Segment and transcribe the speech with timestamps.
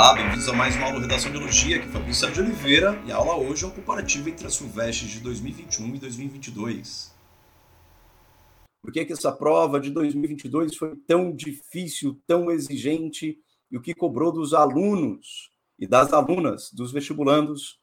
[0.00, 3.12] Bem-vindos a mais uma aula de Redação de Biologia, aqui é Fabrício de Oliveira, e
[3.12, 7.14] a aula hoje é um comparativo entre as FUVESTs de 2021 e 2022.
[8.80, 13.38] Por que, que essa prova de 2022 foi tão difícil, tão exigente,
[13.70, 17.78] e o que cobrou dos alunos e das alunas, dos vestibulandos,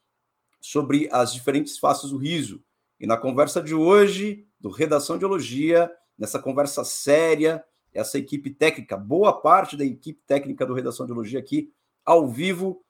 [0.60, 2.64] sobre as diferentes faces do riso?
[3.00, 8.97] E na conversa de hoje, do Redação de Biologia, nessa conversa séria, essa equipe técnica,
[8.97, 11.71] boa parte da equipe técnica do Redação de Biologia aqui,
[12.07, 12.82] ao vivo,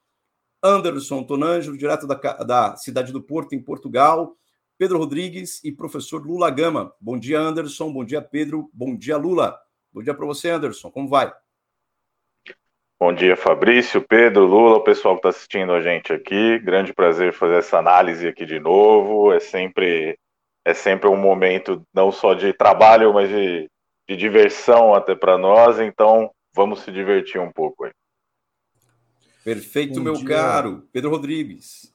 [0.64, 4.36] Anderson Tonangelo, direto da, da cidade do Porto, em Portugal,
[4.78, 6.94] Pedro Rodrigues e professor Lula Gama.
[7.02, 7.92] Bom dia, Anderson.
[7.92, 8.70] Bom dia, Pedro.
[8.72, 9.60] Bom dia, Lula.
[9.92, 10.92] Bom dia para você, Anderson.
[10.92, 11.34] Como vai?
[13.00, 16.60] Bom dia, Fabrício, Pedro, Lula, o pessoal que está assistindo a gente aqui.
[16.60, 19.34] Grande prazer fazer essa análise aqui de novo.
[19.34, 20.16] É sempre,
[20.64, 23.68] é sempre um momento não só de trabalho, mas de,
[24.08, 25.80] de diversão até para nós.
[25.80, 27.92] Então, vamos se divertir um pouco aí.
[29.48, 30.28] Perfeito, bom meu dia.
[30.28, 30.90] caro.
[30.92, 31.94] Pedro Rodrigues.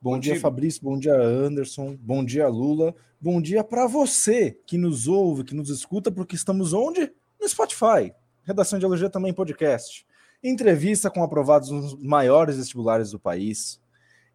[0.00, 0.80] Bom, dia, Fabrício.
[0.80, 1.98] Bom dia, Anderson.
[2.00, 2.94] Bom dia, Lula.
[3.20, 7.12] Bom dia para você que nos ouve, que nos escuta, porque estamos onde?
[7.40, 8.14] No Spotify.
[8.44, 10.06] Redação de Elogia também podcast.
[10.40, 13.80] Entrevista com aprovados nos maiores vestibulares do país.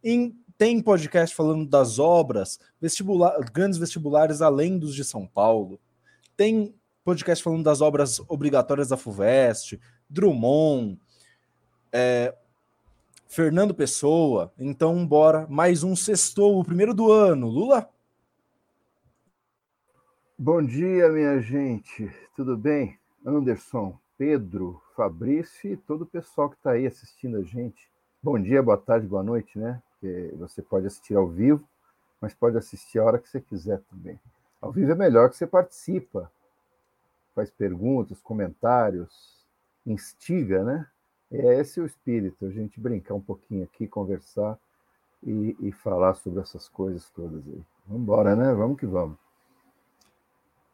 [0.04, 5.80] Em, tem podcast falando das obras, vestibular, grandes vestibulares além dos de São Paulo.
[6.36, 9.80] Tem podcast falando das obras obrigatórias da FUVEST,
[10.10, 11.00] Drummond,
[11.92, 12.36] é,
[13.32, 14.52] Fernando Pessoa.
[14.58, 15.46] Então, bora.
[15.48, 17.48] Mais um sextou, o primeiro do ano.
[17.48, 17.88] Lula?
[20.36, 22.12] Bom dia, minha gente.
[22.36, 22.98] Tudo bem?
[23.24, 27.88] Anderson, Pedro, Fabrício e todo o pessoal que está aí assistindo a gente.
[28.22, 29.80] Bom dia, boa tarde, boa noite, né?
[30.40, 31.64] Você pode assistir ao vivo,
[32.20, 34.20] mas pode assistir a hora que você quiser também.
[34.60, 36.32] Ao vivo é melhor que você participa,
[37.36, 39.46] faz perguntas, comentários,
[39.86, 40.88] instiga, né?
[41.32, 44.58] É esse o espírito, a gente brincar um pouquinho aqui, conversar
[45.24, 47.62] e, e falar sobre essas coisas todas aí.
[47.86, 48.54] Vamos embora, né?
[48.54, 49.18] Vamos que vamos.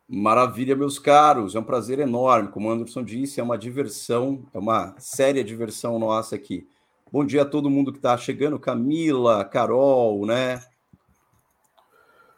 [0.07, 1.55] Maravilha, meus caros.
[1.55, 2.49] É um prazer enorme.
[2.49, 6.67] Como o Anderson disse, é uma diversão, é uma séria diversão nossa aqui.
[7.11, 10.61] Bom dia a todo mundo que está chegando, Camila, Carol, né?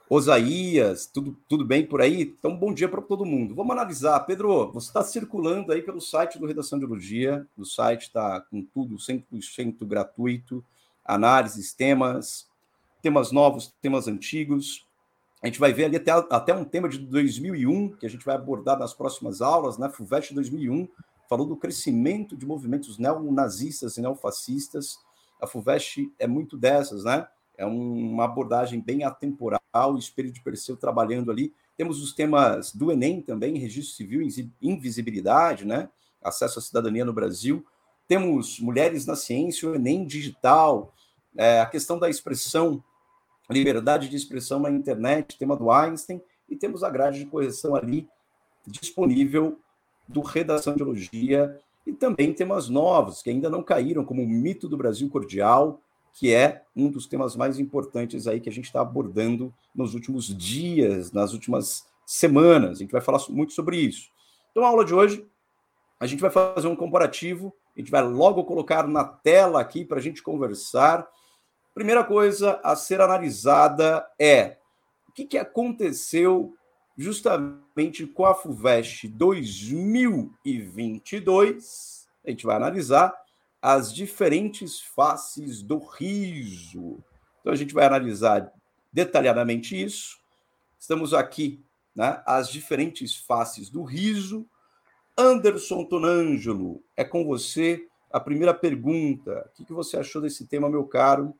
[0.09, 2.21] Osaías, tudo, tudo bem por aí?
[2.21, 3.53] Então, bom dia para todo mundo.
[3.53, 4.17] Vamos analisar.
[4.21, 7.45] Pedro, você está circulando aí pelo site do Redação de Biologia.
[7.57, 10.63] O site está com tudo 100% gratuito,
[11.03, 12.47] análises, temas,
[13.01, 14.87] temas novos, temas antigos.
[15.43, 18.35] A gente vai ver ali até, até um tema de 2001, que a gente vai
[18.35, 19.89] abordar nas próximas aulas, né?
[19.89, 20.87] FUVEST 2001,
[21.27, 24.99] falou do crescimento de movimentos neonazistas e neofascistas.
[25.41, 27.27] A FUVEST é muito dessas, né?
[27.57, 31.53] É uma abordagem bem atemporal, o espelho de Perseu trabalhando ali.
[31.75, 34.21] Temos os temas do Enem também, registro civil,
[34.61, 35.89] invisibilidade, né?
[36.21, 37.65] acesso à cidadania no Brasil.
[38.07, 40.93] Temos mulheres na ciência, o Enem digital,
[41.35, 42.83] é, a questão da expressão,
[43.49, 48.07] liberdade de expressão na internet, tema do Einstein, e temos a grade de correção ali
[48.65, 49.59] disponível
[50.07, 54.67] do Redação de Biologia e também temas novos que ainda não caíram, como o mito
[54.67, 55.81] do Brasil cordial,
[56.17, 60.35] que é um dos temas mais importantes aí que a gente está abordando nos últimos
[60.35, 62.77] dias, nas últimas semanas.
[62.77, 64.09] A gente vai falar muito sobre isso.
[64.49, 65.23] Então, a aula de hoje,
[65.99, 69.99] a gente vai fazer um comparativo, a gente vai logo colocar na tela aqui para
[69.99, 71.07] a gente conversar.
[71.75, 74.57] Primeira coisa a ser analisada é
[75.07, 76.51] o que, que aconteceu
[76.97, 82.07] justamente com a FUVEST 2022.
[82.25, 83.13] A gente vai analisar
[83.61, 87.03] as diferentes faces do riso.
[87.41, 88.51] Então a gente vai analisar
[88.91, 90.17] detalhadamente isso.
[90.79, 91.63] Estamos aqui,
[91.95, 94.47] né, as diferentes faces do riso.
[95.17, 99.49] Anderson Tonângelo, é com você a primeira pergunta.
[99.59, 101.33] O que você achou desse tema, meu caro?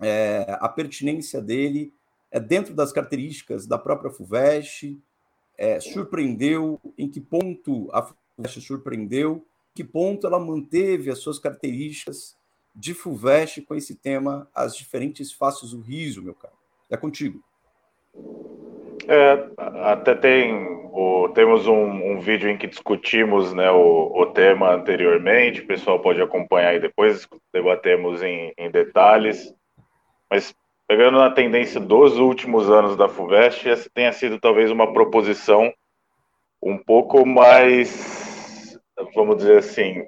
[0.00, 1.92] É, a pertinência dele
[2.30, 5.00] é dentro das características da própria FUVEST?
[5.56, 6.78] É, surpreendeu?
[6.96, 9.47] Em que ponto a FUVEST surpreendeu?
[9.78, 12.36] Que ponto ela manteve as suas características
[12.74, 16.54] de FUVEST com esse tema, as diferentes faces do riso, meu caro.
[16.90, 17.40] É contigo.
[19.06, 19.48] É,
[19.84, 20.52] até tem
[20.90, 26.00] o, temos um, um, vídeo em que discutimos né, o, o, tema anteriormente, o pessoal
[26.00, 29.54] pode acompanhar aí depois, debatemos em, em detalhes.
[30.28, 30.52] Mas
[30.88, 35.72] pegando na tendência dos últimos anos da FUVEST, essa tenha sido talvez uma proposição
[36.60, 38.27] um pouco mais
[39.14, 40.04] vamos dizer assim,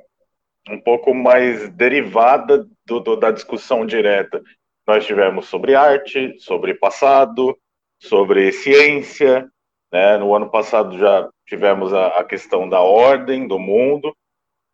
[0.68, 4.42] um pouco mais derivada do, do, da discussão direta.
[4.86, 7.56] Nós tivemos sobre arte, sobre passado,
[7.98, 9.48] sobre ciência.
[9.92, 10.18] Né?
[10.18, 14.14] No ano passado já tivemos a, a questão da ordem do mundo.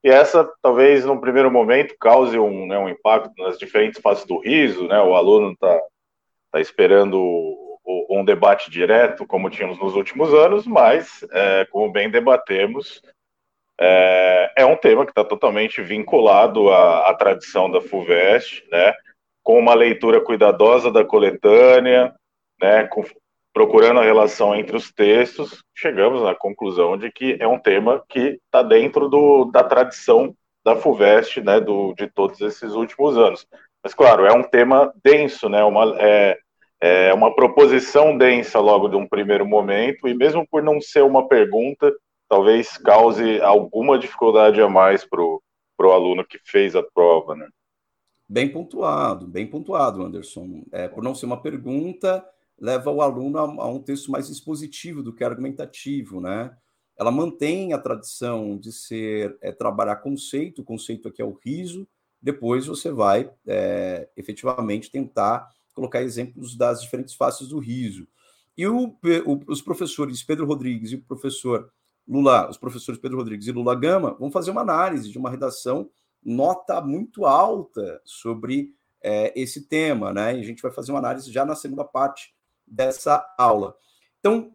[0.04, 4.38] e essa talvez no primeiro momento cause um, né, um impacto nas diferentes fases do
[4.38, 5.00] riso, né?
[5.00, 5.80] O aluno está
[6.52, 7.18] tá esperando
[8.10, 13.00] um debate direto, como tínhamos nos últimos anos, mas, é, como bem debatemos,
[13.80, 18.94] é, é um tema que está totalmente vinculado à, à, tradição da FUVEST, né,
[19.42, 22.14] com uma leitura cuidadosa da coletânea,
[22.60, 23.04] né, com,
[23.52, 28.38] procurando a relação entre os textos, chegamos à conclusão de que é um tema que
[28.44, 30.34] está dentro do, da tradição
[30.64, 33.46] da FUVEST, né, do, de todos esses últimos anos.
[33.82, 36.38] Mas, claro, é um tema denso, né, uma, é,
[36.80, 41.28] é uma proposição densa logo de um primeiro momento, e mesmo por não ser uma
[41.28, 41.92] pergunta,
[42.28, 45.42] talvez cause alguma dificuldade a mais para o
[45.92, 47.48] aluno que fez a prova, né?
[48.28, 50.64] Bem pontuado, bem pontuado, Anderson.
[50.72, 52.24] É, por não ser uma pergunta,
[52.58, 56.56] leva o aluno a, a um texto mais expositivo do que argumentativo, né?
[56.98, 61.86] Ela mantém a tradição de ser é, trabalhar conceito, o conceito aqui é o riso,
[62.20, 68.08] depois você vai é, efetivamente tentar colocar exemplos das diferentes faces do riso.
[68.56, 68.96] E o,
[69.26, 71.70] o, os professores Pedro Rodrigues e o professor
[72.06, 75.90] Lula, os professores Pedro Rodrigues e Lula Gama vão fazer uma análise de uma redação
[76.22, 80.36] nota muito alta sobre é, esse tema, né?
[80.36, 82.34] E a gente vai fazer uma análise já na segunda parte
[82.66, 83.76] dessa aula.
[84.18, 84.52] Então,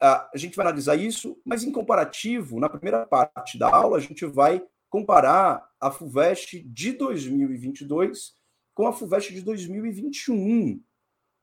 [0.00, 4.24] a gente vai analisar isso, mas em comparativo, na primeira parte da aula, a gente
[4.24, 8.34] vai comparar a FUVEST de 2022
[8.74, 10.82] com a FUVEST de 2021.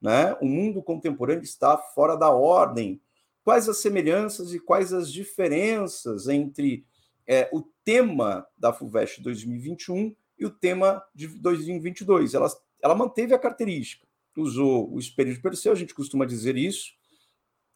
[0.02, 0.34] Né?
[0.40, 3.00] O mundo contemporâneo está fora da ordem.
[3.48, 6.84] Quais as semelhanças e quais as diferenças entre
[7.26, 12.34] é, o tema da FUVEST 2021 e o tema de 2022?
[12.34, 12.46] Ela,
[12.82, 14.06] ela manteve a característica,
[14.36, 16.92] usou o espelho de Perseu, a gente costuma dizer isso.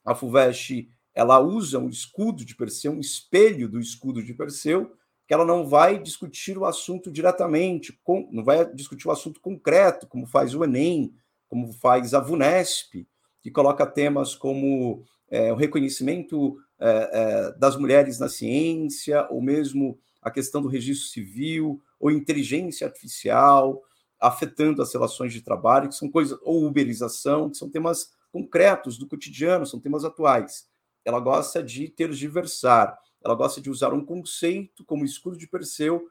[0.04, 4.94] A FUVEST ela usa um escudo de Perseu, um espelho do escudo de Perseu,
[5.26, 10.06] que ela não vai discutir o assunto diretamente, com, não vai discutir o assunto concreto,
[10.06, 11.14] como faz o Enem,
[11.48, 13.08] como faz a VUNESP,
[13.40, 15.02] que coloca temas como
[15.32, 21.08] é, o reconhecimento é, é, das mulheres na ciência, ou mesmo a questão do registro
[21.08, 23.82] civil, ou inteligência artificial,
[24.20, 29.08] afetando as relações de trabalho, que são coisas, ou uberização, que são temas concretos do
[29.08, 30.68] cotidiano, são temas atuais.
[31.04, 36.08] Ela gosta de tergiversar ela gosta de usar um conceito como escudo de Perseu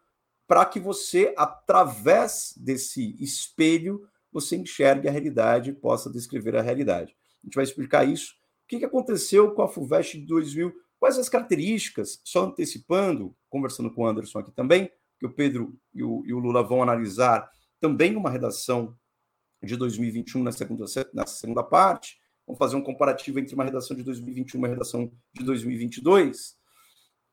[0.48, 7.16] para que você, através desse espelho, você enxergue a realidade e possa descrever a realidade.
[7.42, 8.36] A gente vai explicar isso.
[8.76, 10.74] O que aconteceu com a FUVEST de 2000?
[10.98, 12.22] Quais as características?
[12.24, 14.90] Só antecipando, conversando com o Anderson aqui também,
[15.20, 17.52] que o Pedro e o, e o Lula vão analisar
[17.82, 18.98] também uma redação
[19.62, 22.18] de 2021 na segunda, na segunda parte.
[22.48, 26.56] Vamos fazer um comparativo entre uma redação de 2021 e uma redação de 2022.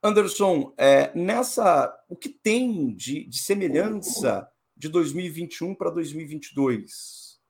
[0.03, 7.41] Anderson, é, nessa, o que tem de, de semelhança de 2021 para 2022,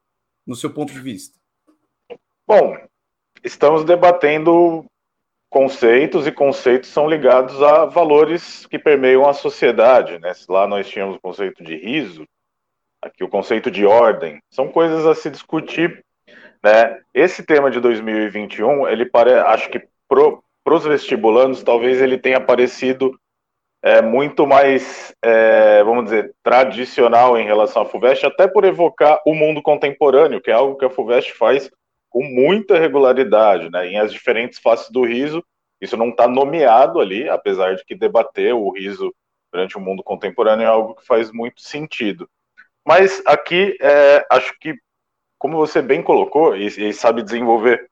[0.46, 1.38] no seu ponto de vista?
[2.46, 2.74] Bom,
[3.44, 4.84] estamos debatendo
[5.50, 10.32] conceitos e conceitos são ligados a valores que permeiam a sociedade, né?
[10.48, 12.26] Lá nós tínhamos o conceito de riso,
[13.00, 16.04] aqui o conceito de ordem, são coisas a se discutir,
[16.62, 17.00] né?
[17.14, 19.32] Esse tema de 2021, ele pare...
[19.34, 23.18] acho que para os vestibulandos, talvez ele tenha parecido
[23.82, 29.34] é, muito mais, é, vamos dizer, tradicional em relação à FUVEST, até por evocar o
[29.34, 31.70] mundo contemporâneo, que é algo que a FUVEST faz
[32.08, 35.44] com muita regularidade, né, em as diferentes faces do riso.
[35.80, 39.14] Isso não está nomeado ali, apesar de que debater o riso
[39.52, 42.28] durante o mundo contemporâneo é algo que faz muito sentido.
[42.86, 44.74] Mas aqui, é, acho que,
[45.38, 47.88] como você bem colocou, e, e sabe desenvolver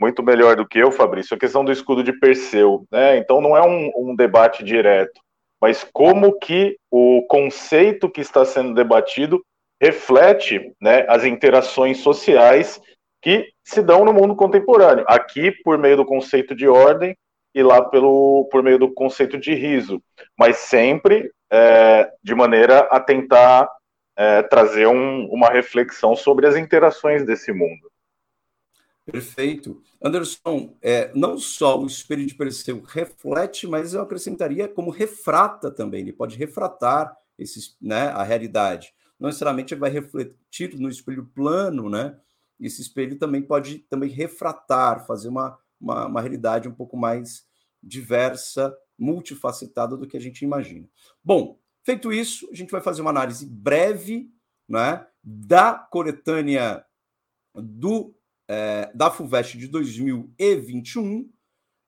[0.00, 2.86] muito melhor do que eu, Fabrício, a questão do escudo de Perseu.
[2.90, 3.16] Né?
[3.18, 5.20] Então não é um, um debate direto,
[5.60, 9.42] mas como que o conceito que está sendo debatido
[9.80, 12.80] reflete né, as interações sociais
[13.26, 15.04] que se dão no mundo contemporâneo.
[15.08, 17.18] Aqui, por meio do conceito de ordem,
[17.52, 20.00] e lá pelo, por meio do conceito de riso,
[20.38, 23.68] mas sempre é, de maneira a tentar
[24.14, 27.90] é, trazer um, uma reflexão sobre as interações desse mundo.
[29.04, 29.82] Perfeito.
[30.00, 36.02] Anderson, é, não só o espelho de Perseu reflete, mas eu acrescentaria como refrata também.
[36.02, 38.94] Ele pode refratar esses, né, a realidade.
[39.18, 42.16] Não necessariamente vai refletir no espelho plano, né?
[42.60, 47.46] Esse espelho também pode também refratar, fazer uma, uma, uma realidade um pouco mais
[47.82, 50.88] diversa, multifacetada do que a gente imagina.
[51.22, 54.30] Bom, feito isso, a gente vai fazer uma análise breve
[54.68, 56.84] né, da coletânea
[57.54, 58.14] do
[58.48, 61.28] é, da FUVEST de 2021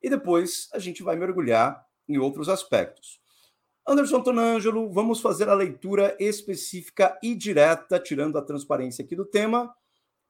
[0.03, 3.21] e depois a gente vai mergulhar em outros aspectos.
[3.87, 9.75] Anderson Tonângelo, vamos fazer a leitura específica e direta, tirando a transparência aqui do tema.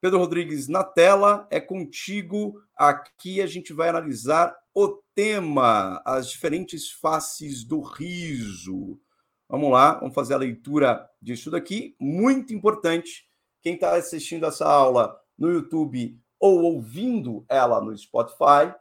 [0.00, 2.62] Pedro Rodrigues na tela, é contigo.
[2.76, 9.00] Aqui a gente vai analisar o tema, as diferentes faces do riso.
[9.48, 11.96] Vamos lá, vamos fazer a leitura disso daqui.
[11.98, 13.24] Muito importante.
[13.60, 18.72] Quem está assistindo essa aula no YouTube ou ouvindo ela no Spotify,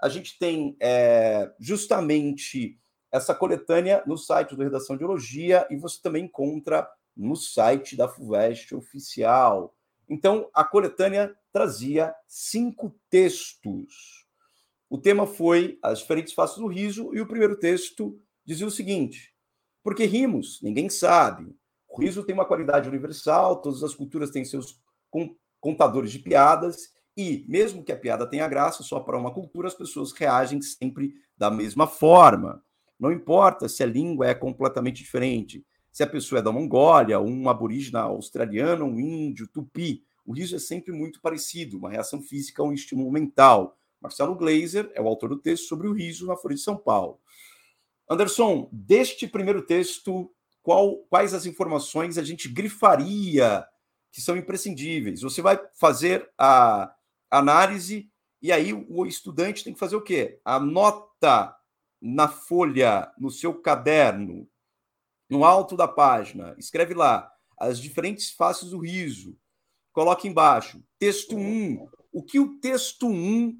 [0.00, 2.78] a gente tem é, justamente
[3.10, 8.06] essa coletânea no site do Redação de Elogia e você também encontra no site da
[8.06, 9.74] FUVEST oficial.
[10.10, 14.26] Então, a coletânea trazia cinco textos.
[14.88, 19.32] O tema foi as diferentes faces do riso e o primeiro texto dizia o seguinte:
[19.84, 21.54] porque rimos, ninguém sabe.
[21.88, 24.80] O riso tem uma qualidade universal, todas as culturas têm seus
[25.60, 29.74] contadores de piadas e, mesmo que a piada tenha graça, só para uma cultura as
[29.74, 32.60] pessoas reagem sempre da mesma forma.
[32.98, 37.48] Não importa se a língua é completamente diferente, se a pessoa é da Mongólia, um
[37.48, 40.04] aborígene australiano, um índio, tupi.
[40.24, 43.76] O riso é sempre muito parecido, uma reação física a um estímulo mental.
[44.00, 47.20] Marcelo Gleiser é o autor do texto sobre o riso na Folha de São Paulo.
[48.08, 50.32] Anderson, deste primeiro texto,
[50.62, 53.64] qual, quais as informações a gente grifaria
[54.12, 55.22] que são imprescindíveis?
[55.22, 56.94] Você vai fazer a
[57.30, 58.10] análise
[58.42, 60.40] e aí o estudante tem que fazer o quê?
[60.44, 61.54] Anota
[62.00, 64.48] na folha, no seu caderno,
[65.30, 69.36] no alto da página, escreve lá as diferentes faces do riso.
[69.92, 71.88] Coloque embaixo, texto 1.
[72.12, 73.56] O que o texto 1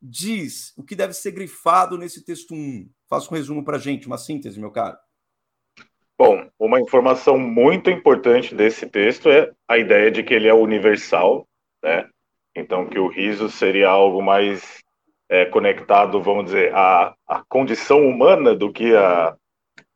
[0.00, 0.72] diz?
[0.76, 2.88] O que deve ser grifado nesse texto 1?
[3.08, 4.96] Faça um resumo para gente, uma síntese, meu caro.
[6.18, 11.48] Bom, uma informação muito importante desse texto é a ideia de que ele é universal,
[11.82, 12.08] né?
[12.54, 14.82] Então, que o riso seria algo mais
[15.28, 19.34] é, conectado, vamos dizer, à, à condição humana do que a,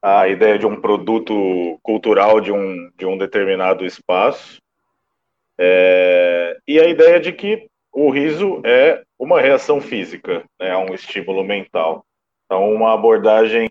[0.09, 4.63] a ideia de um produto cultural de um, de um determinado espaço.
[5.59, 10.95] É, e a ideia de que o riso é uma reação física, né, é um
[10.95, 12.05] estímulo mental.
[12.45, 13.69] Então, uma abordagem,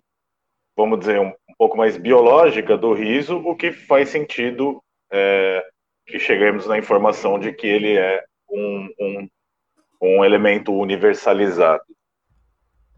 [0.76, 5.66] vamos dizer, um, um pouco mais biológica do riso, o que faz sentido é,
[6.06, 9.30] que cheguemos na informação de que ele é um, um
[10.02, 11.84] um elemento universalizado.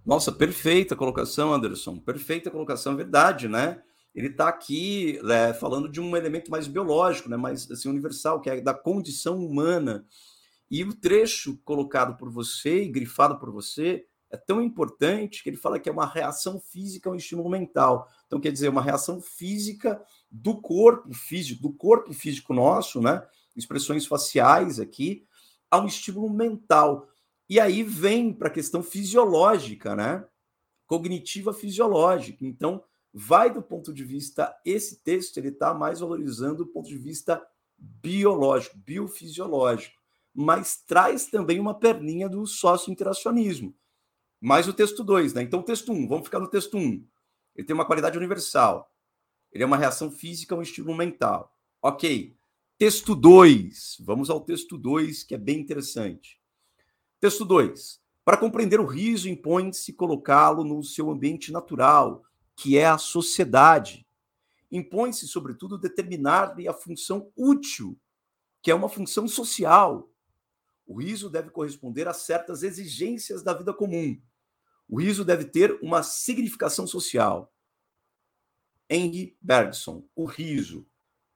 [0.07, 1.99] Nossa, perfeita colocação, Anderson.
[1.99, 3.83] Perfeita colocação, verdade, né?
[4.15, 7.35] Ele está aqui é, falando de um elemento mais biológico, né?
[7.35, 10.05] mais assim, universal, que é da condição humana.
[10.71, 15.57] E o trecho colocado por você e grifado por você é tão importante que ele
[15.57, 18.07] fala que é uma reação física ao estímulo mental.
[18.27, 23.21] Então, quer dizer, uma reação física do corpo físico, do corpo físico nosso, né?
[23.57, 25.25] Expressões faciais aqui,
[25.69, 27.09] a um estímulo mental.
[27.49, 30.25] E aí vem para a questão fisiológica, né?
[30.85, 32.45] Cognitiva fisiológica.
[32.45, 36.97] Então, vai do ponto de vista, esse texto ele está mais valorizando o ponto de
[36.97, 37.45] vista
[37.77, 39.95] biológico, biofisiológico,
[40.33, 43.75] mas traz também uma perninha do sócio-interacionismo.
[44.39, 45.41] Mais o texto 2, né?
[45.41, 46.79] Então, o texto 1, um, vamos ficar no texto 1.
[46.79, 47.07] Um.
[47.55, 48.91] Ele tem uma qualidade universal.
[49.51, 51.51] Ele é uma reação física um estímulo mental.
[51.81, 52.37] Ok.
[52.77, 53.97] Texto 2.
[54.01, 56.39] Vamos ao texto 2, que é bem interessante.
[57.19, 57.99] Texto 2.
[58.23, 62.23] Para compreender o riso, impõe-se colocá-lo no seu ambiente natural,
[62.55, 64.07] que é a sociedade.
[64.71, 67.97] Impõe-se, sobretudo, determinar-lhe a função útil,
[68.61, 70.11] que é uma função social.
[70.85, 74.21] O riso deve corresponder a certas exigências da vida comum.
[74.87, 77.51] O riso deve ter uma significação social.
[78.87, 80.85] Henry Bergson, o riso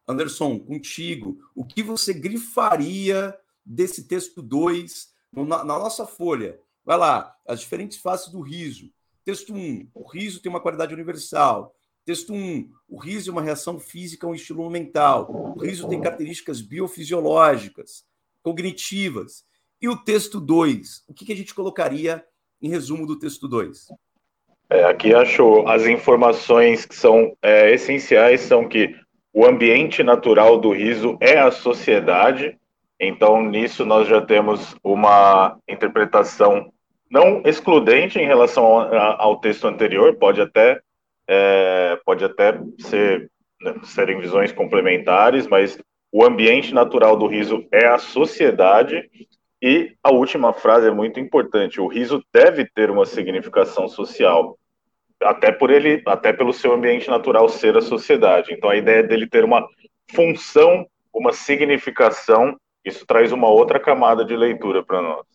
[0.08, 6.60] Anderson, contigo, o que você grifaria desse texto 2 na, na, nossa folha?
[6.84, 8.90] Vai lá, as diferentes faces do riso.
[9.24, 11.76] Texto 1, um, o riso tem uma qualidade universal.
[12.04, 15.30] Texto 1, um, o riso é uma reação física a um estilo mental.
[15.56, 18.04] O riso tem características biofisiológicas,
[18.42, 19.46] cognitivas.
[19.82, 22.24] E o texto 2, o que, que a gente colocaria
[22.62, 23.88] em resumo do texto 2?
[24.70, 28.96] É, aqui acho as informações que são é, essenciais são que
[29.34, 32.58] o ambiente natural do riso é a sociedade,
[33.02, 36.72] então nisso nós já temos uma interpretação
[37.10, 40.80] não excludente em relação ao, ao texto anterior, pode até,
[41.28, 43.30] é, pode até ser,
[43.60, 45.78] né, serem visões complementares, mas
[46.12, 49.10] o ambiente natural do riso é a sociedade,
[49.62, 54.58] e a última frase é muito importante: o riso deve ter uma significação social
[55.22, 58.54] até por ele, até pelo seu ambiente natural ser a sociedade.
[58.54, 59.68] Então a ideia dele ter uma
[60.16, 65.26] função, uma significação, isso traz uma outra camada de leitura para nós.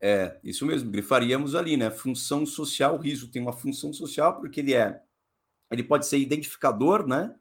[0.00, 1.90] É, isso mesmo, grifaríamos ali, né?
[1.90, 5.00] Função social, o riso tem uma função social porque ele é
[5.72, 7.34] ele pode ser identificador, né?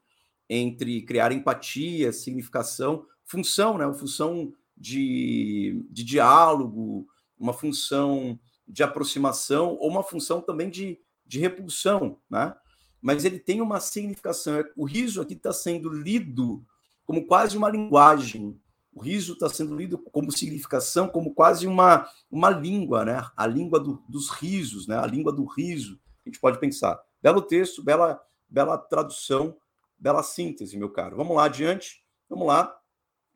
[0.50, 3.86] Entre criar empatia, significação, função, né?
[3.86, 11.40] Uma função de, de diálogo, uma função de aproximação ou uma função também de, de
[11.40, 12.56] repulsão, né?
[13.02, 14.56] Mas ele tem uma significação.
[14.56, 16.66] É, o riso aqui está sendo lido
[17.04, 18.58] como quase uma linguagem.
[18.94, 23.26] O riso está sendo lido como significação, como quase uma, uma língua, né?
[23.38, 24.98] A língua do, dos risos, né?
[24.98, 26.00] A língua do riso.
[26.26, 27.02] A gente pode pensar.
[27.22, 29.58] Belo texto, bela, bela tradução,
[29.98, 31.16] bela síntese, meu caro.
[31.16, 32.04] Vamos lá adiante.
[32.30, 32.78] Vamos lá.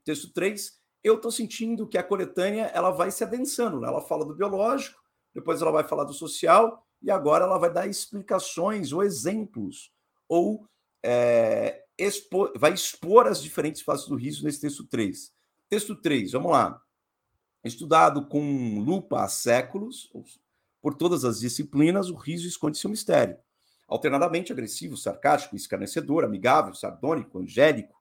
[0.04, 3.80] Texto 3 eu estou sentindo que a coletânea ela vai se adensando.
[3.80, 3.88] Né?
[3.88, 5.00] Ela fala do biológico,
[5.36, 9.94] depois ela vai falar do social, e agora ela vai dar explicações ou exemplos,
[10.28, 10.68] ou
[11.04, 15.32] é, expor, vai expor as diferentes faces do riso nesse texto 3.
[15.68, 16.80] Texto 3, vamos lá.
[17.64, 20.12] Estudado com lupa há séculos,
[20.80, 23.36] por todas as disciplinas, o riso esconde seu mistério.
[23.88, 28.00] Alternadamente agressivo, sarcástico, escarnecedor, amigável, sardônico, angélico,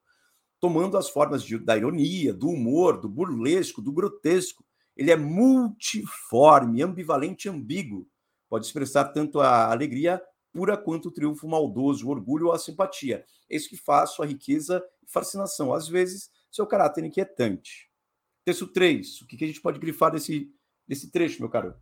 [0.61, 4.63] tomando as formas de, da ironia, do humor, do burlesco, do grotesco.
[4.95, 8.07] Ele é multiforme, ambivalente ambíguo.
[8.47, 10.21] Pode expressar tanto a alegria
[10.53, 13.25] pura quanto o triunfo maldoso, o orgulho ou a simpatia.
[13.49, 15.73] É isso que faz sua riqueza e fascinação.
[15.73, 17.89] Às vezes, seu caráter inquietante.
[18.47, 19.23] Texto 3.
[19.23, 20.49] O que a gente pode grifar desse,
[20.87, 21.75] desse trecho, meu caro?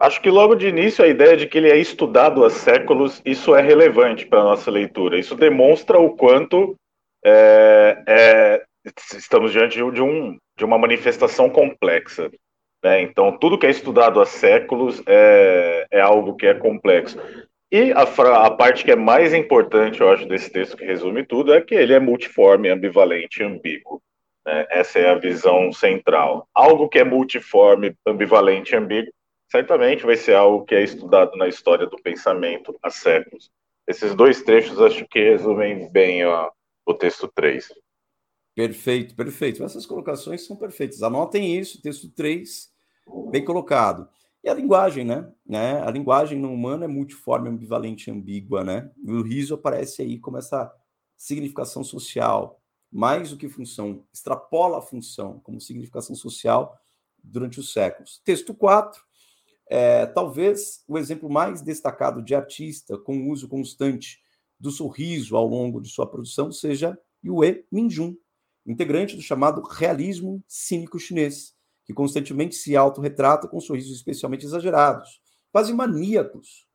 [0.00, 3.54] Acho que logo de início a ideia de que ele é estudado há séculos, isso
[3.54, 5.18] é relevante para a nossa leitura.
[5.18, 6.76] Isso demonstra o quanto
[7.22, 8.64] é, é,
[9.14, 12.30] estamos diante de, um, de uma manifestação complexa.
[12.82, 13.02] Né?
[13.02, 17.18] Então, tudo que é estudado há séculos é, é algo que é complexo.
[17.70, 21.52] E a, a, parte que é mais importante, eu acho, desse texto que resume tudo,
[21.52, 24.02] é que ele é multiforme, ambivalente e ambíguo.
[24.46, 24.66] Né?
[24.70, 26.48] Essa é a visão central.
[26.54, 29.12] Algo que é multiforme, ambivalente e ambíguo,
[29.50, 33.50] certamente vai ser algo que é estudado na história do pensamento há séculos.
[33.86, 36.50] Esses dois trechos acho que resumem bem ó,
[36.86, 37.72] o texto 3.
[38.54, 39.62] Perfeito, perfeito.
[39.62, 41.02] Essas colocações são perfeitas.
[41.02, 42.68] Anotem isso, texto 3,
[43.30, 44.08] bem colocado.
[44.42, 45.30] E a linguagem, né?
[45.44, 45.80] né?
[45.82, 48.90] A linguagem no humano é multiforme, ambivalente ambígua, né?
[49.04, 50.72] E o riso aparece aí como essa
[51.16, 56.78] significação social, mais do que função, extrapola a função como significação social
[57.22, 58.22] durante os séculos.
[58.24, 59.02] Texto 4,
[59.68, 64.22] é, talvez o exemplo mais destacado de artista com uso constante
[64.58, 68.16] do sorriso ao longo de sua produção seja Yue Minjun,
[68.66, 71.54] integrante do chamado realismo cínico chinês,
[71.88, 76.66] que constantemente se autorretrata com sorrisos especialmente exagerados, quase maníacos.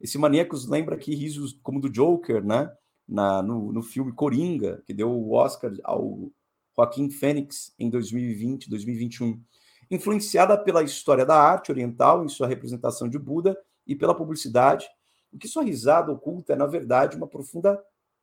[0.00, 2.72] Esse maníacos lembra aqui risos como do Joker, né?
[3.06, 6.30] Na, no, no filme Coringa, que deu o Oscar ao
[6.76, 9.42] Joaquim Fênix em 2020, 2021.
[9.90, 14.86] Influenciada pela história da arte oriental em sua representação de Buda e pela publicidade,
[15.32, 17.82] o que sua risada oculta é, na verdade, uma profunda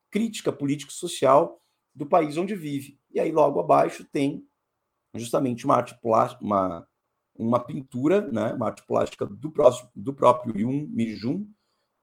[0.09, 1.61] crítica político-social
[1.93, 2.97] do país onde vive.
[3.11, 4.47] E aí, logo abaixo, tem
[5.15, 6.87] justamente uma arte plástica, uma,
[7.35, 11.45] uma pintura, né, uma arte plástica do, próximo, do próprio Yun Mijun.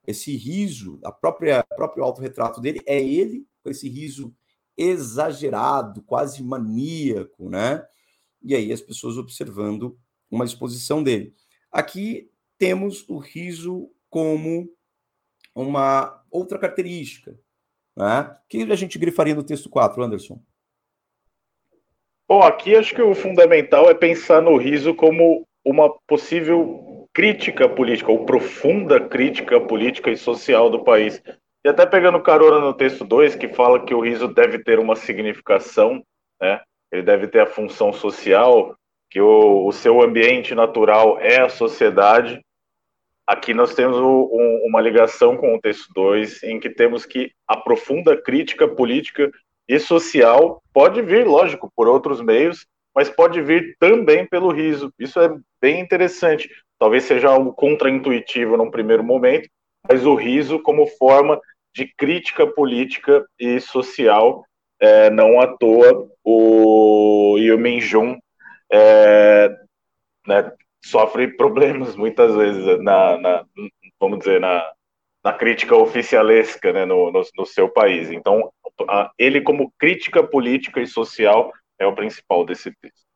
[0.07, 4.35] Esse riso, a própria próprio autorretrato dele é ele com esse riso
[4.77, 7.85] exagerado, quase maníaco, né?
[8.43, 9.99] E aí as pessoas observando
[10.31, 11.35] uma exposição dele.
[11.71, 14.71] Aqui temos o riso como
[15.55, 17.39] uma outra característica.
[17.97, 18.39] Né?
[18.49, 20.41] que a gente grifaria no texto 4, Anderson?
[22.29, 28.13] Bom, aqui acho que o fundamental é pensar no riso como uma possível crítica política,
[28.13, 31.23] ou profunda crítica política e social do país.
[31.65, 34.95] E até pegando carona no texto 2, que fala que o riso deve ter uma
[34.95, 36.03] significação,
[36.41, 36.61] né?
[36.93, 38.77] ele deve ter a função social,
[39.11, 42.41] que o, o seu ambiente natural é a sociedade,
[43.29, 47.31] Aqui nós temos o, um, uma ligação com o texto 2, em que temos que
[47.47, 49.31] a profunda crítica política
[49.69, 54.93] e social pode vir, lógico, por outros meios, mas pode vir também pelo riso.
[54.99, 56.49] Isso é bem interessante.
[56.79, 59.49] Talvez seja algo contraintuitivo num primeiro momento,
[59.89, 61.41] mas o riso como forma
[61.75, 64.45] de crítica política e social,
[64.81, 68.19] é, não à toa o Yu Minjun
[68.73, 69.51] é,
[70.27, 70.53] né,
[70.85, 73.45] sofre problemas muitas vezes na, na
[74.01, 74.65] vamos dizer, na,
[75.25, 78.11] na crítica oficialesca né, no, no, no, seu país.
[78.11, 78.53] Então,
[78.89, 83.09] a, ele como crítica política e social é o principal desse texto.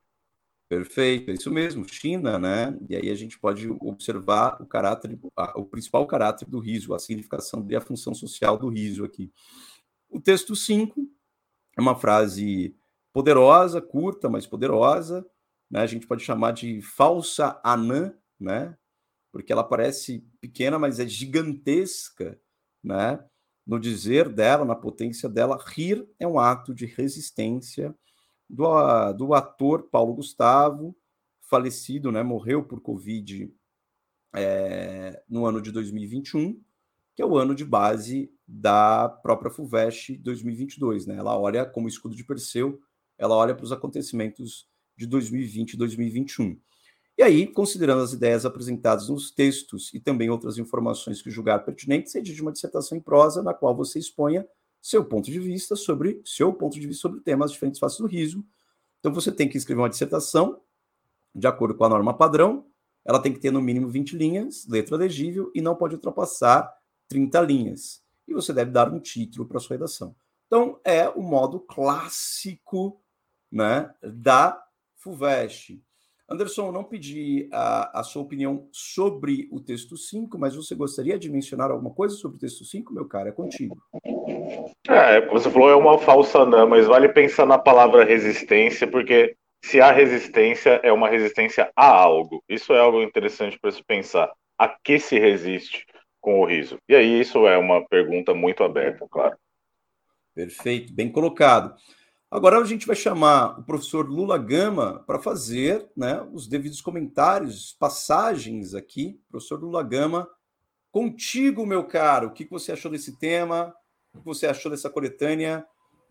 [0.69, 2.75] Perfeito, é isso mesmo, China, né?
[2.89, 5.19] E aí a gente pode observar o caráter,
[5.55, 9.31] o principal caráter do riso, a significação e a função social do riso aqui.
[10.09, 10.99] O texto 5
[11.77, 12.75] é uma frase
[13.13, 15.27] poderosa, curta, mas poderosa,
[15.71, 15.81] né?
[15.81, 18.75] A gente pode chamar de falsa anã, né?
[19.33, 22.39] Porque ela parece pequena, mas é gigantesca
[22.83, 23.23] né?
[23.67, 27.95] No dizer dela, na potência dela, rir é um ato de resistência
[28.51, 30.97] do, do ator Paulo Gustavo,
[31.43, 32.23] falecido, né?
[32.23, 33.55] Morreu por Covid
[34.35, 36.61] é, no ano de 2021,
[37.15, 41.17] que é o ano de base da própria FUVEST 2022, né?
[41.17, 42.81] Ela olha como escudo de Perseu,
[43.17, 44.67] ela olha para os acontecimentos
[44.97, 46.61] de 2020 e 2021.
[47.17, 52.15] E aí, considerando as ideias apresentadas nos textos e também outras informações que julgar pertinentes,
[52.15, 54.47] redige uma dissertação em prosa na qual você exponha
[54.81, 58.45] seu ponto de vista sobre seu ponto de vista sobre temas diferentes faces do riso.
[58.99, 60.61] Então você tem que escrever uma dissertação
[61.35, 62.67] de acordo com a norma padrão,
[63.05, 66.73] ela tem que ter no mínimo 20 linhas, letra legível e não pode ultrapassar
[67.09, 68.03] 30 linhas.
[68.27, 70.15] E você deve dar um título para sua redação.
[70.47, 73.01] Então é o modo clássico,
[73.51, 74.63] né, da
[74.97, 75.83] FUVEST.
[76.33, 81.31] Anderson, não pedi a, a, sua opinião sobre o texto 5, mas você gostaria de
[81.31, 83.29] mencionar alguma coisa sobre o texto 5, meu cara?
[83.29, 83.77] É contigo.
[84.89, 89.81] É, você falou é uma falsa não, mas vale pensar na palavra resistência, porque se
[89.81, 92.43] há resistência, é uma resistência a algo.
[92.49, 94.33] Isso é algo interessante para se pensar.
[94.59, 95.85] A que se resiste
[96.21, 96.79] com o riso?
[96.89, 99.37] E aí, isso é uma pergunta muito aberta, claro.
[100.35, 101.75] Perfeito, bem colocado.
[102.33, 107.77] Agora a gente vai chamar o professor Lula Gama para fazer né, os devidos comentários,
[107.79, 109.21] passagens aqui.
[109.29, 110.27] Professor Lula Gama,
[110.91, 113.75] contigo, meu caro, o que você achou desse tema?
[114.15, 115.63] O que você achou dessa coletânea?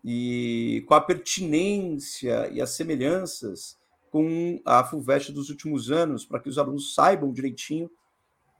[0.04, 3.76] E qual a pertinência e as semelhanças
[4.08, 7.90] com a FUVEST dos últimos anos, para que os alunos saibam direitinho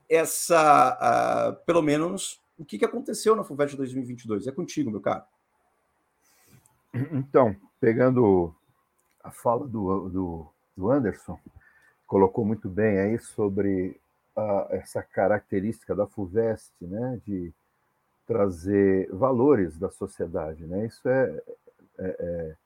[0.09, 4.49] essa, uh, pelo menos, o que aconteceu na FUVEST 2022.
[4.49, 5.23] É contigo, meu caro.
[6.95, 8.55] Então, pegando
[9.23, 11.39] a fala do, do, do Anderson,
[12.07, 13.99] colocou muito bem aí sobre
[14.37, 17.53] a, essa característica da FUVEST, né, de
[18.27, 20.87] trazer valores da sociedade, né?
[20.87, 21.43] Isso é,
[21.99, 22.57] é, é,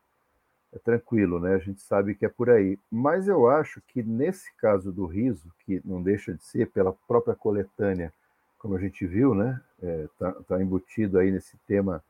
[0.74, 1.54] é, tranquilo, né?
[1.54, 2.78] A gente sabe que é por aí.
[2.90, 7.34] Mas eu acho que nesse caso do riso, que não deixa de ser pela própria
[7.34, 8.12] coletânea,
[8.58, 9.60] como a gente viu, né?
[9.82, 12.02] Está é, tá embutido aí nesse tema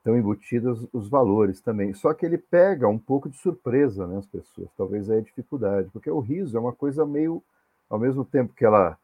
[0.00, 1.92] estão embutidos os valores também.
[1.94, 5.90] Só que ele pega um pouco de surpresa né, as pessoas, talvez é a dificuldade,
[5.92, 7.42] porque o riso é uma coisa meio,
[7.88, 8.98] ao mesmo tempo que ela,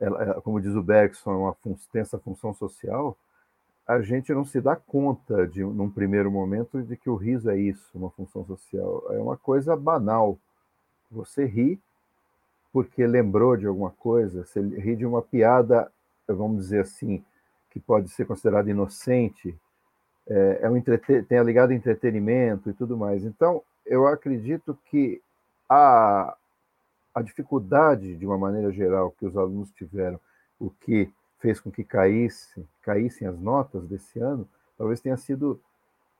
[0.00, 1.56] ela como diz o Bergson, é uma
[1.92, 3.16] tem essa função social,
[3.86, 7.58] a gente não se dá conta, de, num primeiro momento, de que o riso é
[7.58, 9.02] isso, uma função social.
[9.08, 10.38] É uma coisa banal.
[11.10, 11.80] Você ri
[12.70, 15.90] porque lembrou de alguma coisa, você ri de uma piada,
[16.28, 17.24] vamos dizer assim,
[17.70, 19.56] que pode ser considerada inocente,
[20.28, 23.24] é, é um tem a ligado entretenimento e tudo mais.
[23.24, 25.20] Então, eu acredito que
[25.68, 26.36] a,
[27.14, 30.20] a dificuldade, de uma maneira geral, que os alunos tiveram,
[30.58, 35.60] o que fez com que caísse, caíssem as notas desse ano, talvez tenha sido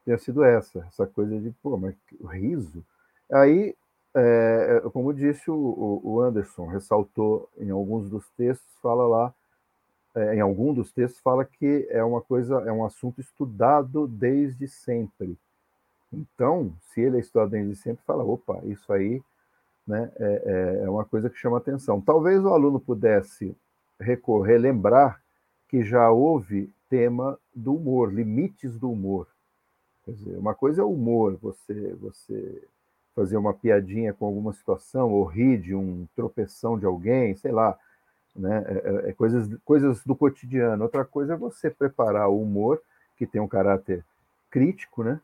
[0.05, 2.83] tenha sido essa, essa coisa de, pô, mas o riso.
[3.31, 3.75] Aí,
[4.15, 9.33] é, é como disse o, o Anderson, ressaltou em alguns dos textos, fala lá
[10.33, 15.37] em algum dos textos fala que é uma coisa, é um assunto estudado desde sempre.
[16.11, 19.21] Então, se ele é estudado desde sempre, fala, opa, isso aí
[19.85, 20.43] né, é,
[20.81, 22.01] é, é uma coisa que chama atenção.
[22.01, 23.55] Talvez o aluno pudesse
[23.99, 25.21] recorrer, lembrar
[25.67, 29.27] que já houve tema do humor, limites do humor.
[30.03, 32.63] Quer dizer, uma coisa é o humor, você, você
[33.15, 37.77] fazer uma piadinha com alguma situação, ou rir de um tropeção de alguém, sei lá,
[38.35, 38.63] né?
[38.67, 40.83] É, é, é, coisas, coisas do cotidiano.
[40.83, 42.81] Outra coisa é você preparar o humor,
[43.17, 44.05] que tem um caráter
[44.49, 45.19] crítico, né?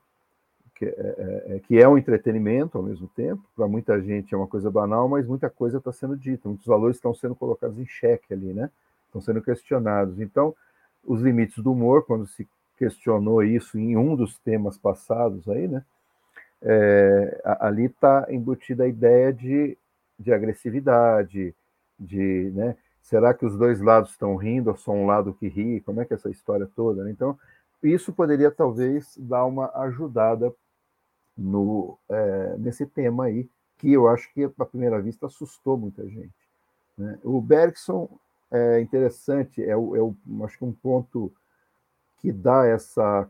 [0.75, 3.41] que, é, é, é que é um entretenimento ao mesmo tempo.
[3.55, 6.97] Para muita gente é uma coisa banal, mas muita coisa está sendo dita, muitos valores
[6.97, 8.69] estão sendo colocados em xeque ali, né?
[9.07, 10.19] estão sendo questionados.
[10.19, 10.53] Então,
[11.03, 15.83] os limites do humor, quando se questionou isso em um dos temas passados aí, né?
[16.61, 19.77] É, ali está embutida a ideia de,
[20.19, 21.53] de agressividade,
[21.99, 25.79] de, né, Será que os dois lados estão rindo ou só um lado que ri?
[25.81, 27.03] Como é que é essa história toda?
[27.03, 27.11] Né?
[27.11, 27.37] Então,
[27.83, 30.51] isso poderia talvez dar uma ajudada
[31.37, 36.33] no, é, nesse tema aí, que eu acho que, à primeira vista, assustou muita gente.
[36.97, 37.19] Né?
[37.23, 38.09] O Bergson
[38.49, 41.31] é interessante, é, o, é o, acho que um ponto
[42.17, 43.29] que dá essa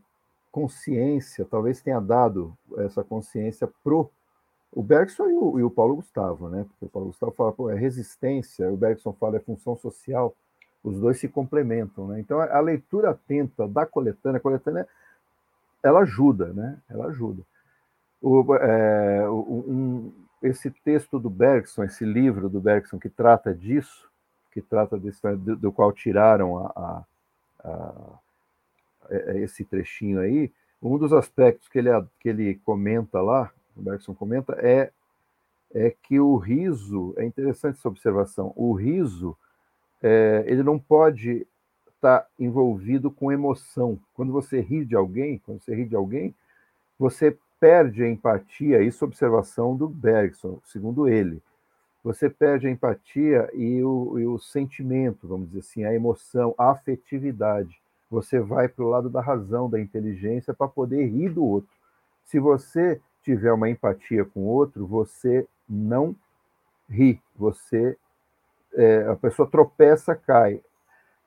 [0.54, 4.10] consciência, talvez tenha dado essa consciência pro o
[4.74, 6.66] Bergson e o, e o, Paulo Gustavo, né?
[6.70, 10.36] Porque o Paulo Gustavo fala, pô, é resistência, o Bergson fala é função social,
[10.84, 12.20] os dois se complementam, né?
[12.20, 14.88] Então a, leitura atenta da coletânea, a coletânea,
[15.82, 16.78] ela ajuda, né?
[16.90, 17.42] Ela ajuda.
[18.22, 24.10] O, é, um, esse texto do Bergson, esse livro do Bergson que trata disso,
[24.52, 28.20] que trata desse, do, do qual tiraram a, a, a
[29.10, 30.52] é, é, esse trechinho aí,
[30.82, 34.92] um dos aspectos que ele, que ele comenta lá, o Bergson comenta, é,
[35.74, 39.38] é que o riso, é interessante essa observação, o riso,
[40.02, 41.48] é, ele não pode
[41.88, 44.00] estar tá envolvido com emoção.
[44.14, 46.34] Quando você ri de alguém, quando você ri de alguém,
[46.98, 51.42] você perde a empatia, isso é observação do Bergson, segundo ele.
[52.04, 56.70] Você perde a empatia e o, e o sentimento, vamos dizer assim, a emoção, a
[56.70, 57.82] afetividade.
[58.12, 61.70] Você vai para o lado da razão, da inteligência, para poder rir do outro.
[62.24, 66.16] Se você tiver uma empatia com o outro, você não
[66.88, 67.98] ri, você
[68.76, 70.62] é, a pessoa tropeça, cai.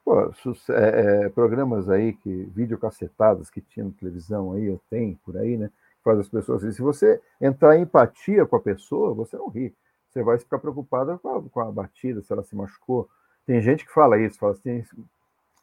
[0.04, 0.32] Pô,
[0.70, 5.56] é, é, programas aí que videocacetadas que tinha na televisão aí, eu tenho por aí,
[5.56, 5.70] né?
[6.04, 6.72] Faz as pessoas assim.
[6.72, 9.74] Se você entrar em empatia com a pessoa, você não ri.
[10.08, 13.08] Você vai ficar preocupada com a, com a batida, se ela se machucou.
[13.44, 14.84] Tem gente que fala isso, fala assim,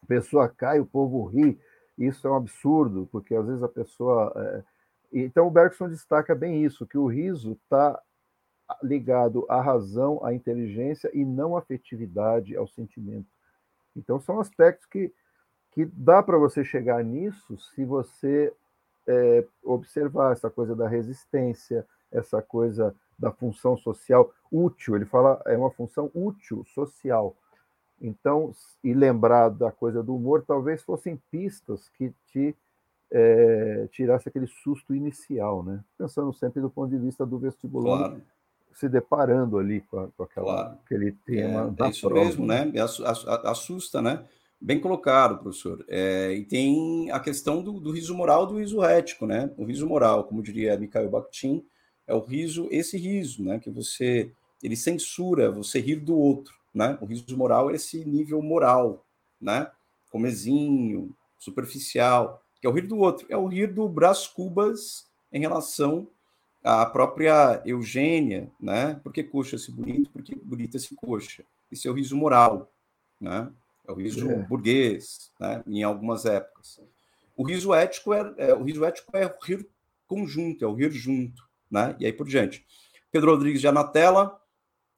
[0.04, 1.58] a pessoa cai, o povo ri.
[1.98, 4.34] Isso é um absurdo, porque às vezes a pessoa.
[4.36, 4.75] É...
[5.12, 8.02] Então o Bergson destaca bem isso, que o riso está
[8.82, 13.28] ligado à razão, à inteligência e não à afetividade, ao sentimento.
[13.96, 15.14] Então são aspectos que,
[15.72, 18.54] que dá para você chegar nisso se você
[19.08, 24.96] é, observar essa coisa da resistência, essa coisa da função social útil.
[24.96, 27.36] Ele fala é uma função útil social.
[28.02, 28.52] Então,
[28.84, 32.56] e lembrar da coisa do humor, talvez fossem pistas que te
[33.12, 35.84] é, tirasse aquele susto inicial, né?
[35.98, 38.22] Pensando sempre do ponto de vista do vestibular, claro.
[38.74, 40.80] se deparando ali com, com aquela, claro.
[40.84, 41.76] aquele tema.
[41.80, 42.26] É, é isso prova.
[42.26, 42.72] mesmo, né?
[43.44, 44.26] Assusta, né?
[44.60, 45.86] Bem colocado, professor.
[45.88, 49.52] É, e tem a questão do, do riso moral do riso ético, né?
[49.58, 51.66] O riso moral, como diria Mikhail Bakhtin,
[52.08, 53.60] é o riso, esse riso, né?
[53.60, 54.32] Que você,
[54.64, 56.98] ele censura você rir do outro, né?
[57.02, 59.06] O riso moral é esse nível moral,
[59.40, 59.70] né?
[60.10, 65.40] Comezinho, superficial, que é o rir do outro, é o rir do Brás Cubas em
[65.40, 66.08] relação
[66.64, 69.00] à própria Eugênia, né?
[69.04, 70.10] Por que coxa esse bonito?
[70.10, 71.44] Por que bonita esse coxa?
[71.72, 72.72] Esse é o riso moral,
[73.20, 73.52] né?
[73.88, 74.36] É o riso é.
[74.44, 75.64] burguês, né?
[75.68, 76.80] Em algumas épocas.
[77.36, 79.68] O riso ético é, é o riso ético é o rir
[80.08, 81.96] conjunto, é o rir junto, né?
[82.00, 82.66] E aí por diante.
[83.12, 84.40] Pedro Rodrigues já na tela.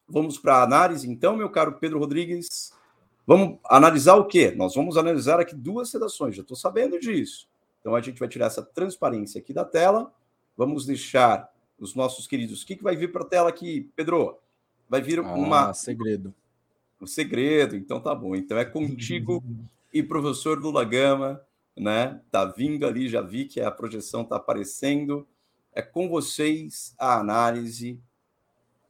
[0.07, 2.71] Vamos para a análise, então, meu caro Pedro Rodrigues.
[3.27, 4.51] Vamos analisar o quê?
[4.51, 7.45] Nós vamos analisar aqui duas redações, já estou sabendo disso.
[7.81, 10.13] Então a gente vai tirar essa transparência aqui da tela.
[10.55, 12.63] Vamos deixar os nossos queridos.
[12.63, 14.39] O que, que vai vir para a tela aqui, Pedro?
[14.89, 15.73] Vai vir ah, uma.
[15.73, 16.33] Segredo.
[17.01, 18.33] O um segredo, então tá bom.
[18.33, 19.43] Então é contigo
[19.93, 21.41] e professor Lula Gama,
[21.75, 22.21] né?
[22.31, 25.27] Tá vindo ali, já vi que a projeção tá aparecendo.
[25.73, 27.99] É com vocês a análise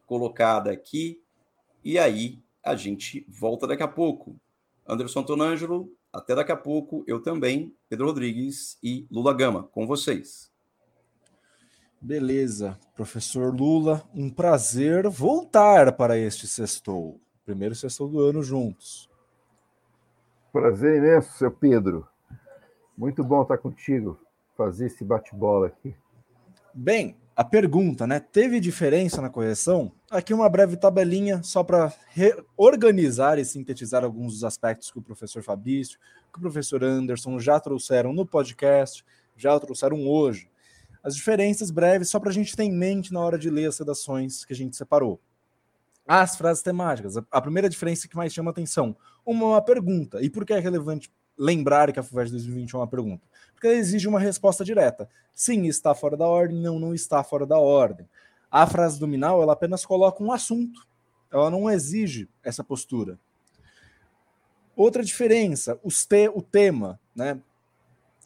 [0.06, 1.20] colocada aqui.
[1.84, 4.40] E aí a gente volta daqui a pouco.
[4.88, 7.04] Anderson Tonângelo, até daqui a pouco.
[7.08, 10.52] Eu também, Pedro Rodrigues e Lula Gama, com vocês.
[12.00, 17.20] Beleza, professor Lula, um prazer voltar para este sextou.
[17.46, 19.10] Primeiro sextou do ano juntos.
[20.52, 22.08] Prazer imenso, seu Pedro.
[22.98, 24.20] Muito bom estar contigo,
[24.56, 25.96] fazer esse bate-bola aqui.
[26.74, 28.20] Bem, a pergunta, né?
[28.20, 29.92] Teve diferença na correção?
[30.10, 31.94] Aqui uma breve tabelinha só para
[32.58, 36.00] organizar e sintetizar alguns dos aspectos que o professor Fabrício,
[36.34, 40.50] que o professor Anderson já trouxeram no podcast, já trouxeram hoje.
[41.04, 43.78] As diferenças breves, só para a gente ter em mente na hora de ler as
[43.78, 45.22] redações que a gente separou.
[46.08, 47.18] As frases temáticas.
[47.30, 48.98] A primeira diferença que mais chama atenção.
[49.24, 50.24] Uma, uma pergunta.
[50.24, 53.28] E por que é relevante lembrar que a FUVEST 2021 é uma pergunta?
[53.58, 55.10] Porque exige uma resposta direta.
[55.34, 58.08] Sim, está fora da ordem, não, não está fora da ordem.
[58.52, 60.88] A frase dominal, ela apenas coloca um assunto.
[61.32, 63.18] Ela não exige essa postura.
[64.76, 67.42] Outra diferença, os te, o tema, né?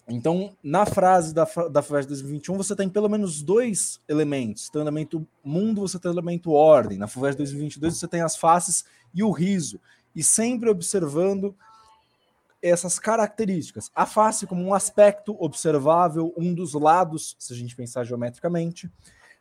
[0.05, 4.69] Então, na frase da, da FUVEST 2021, você tem pelo menos dois elementos.
[4.69, 6.97] Tem o elemento mundo, você tem o elemento ordem.
[6.97, 9.79] Na FUVEST 2022, você tem as faces e o riso.
[10.13, 11.55] E sempre observando
[12.61, 13.89] essas características.
[13.95, 18.91] A face como um aspecto observável, um dos lados, se a gente pensar geometricamente.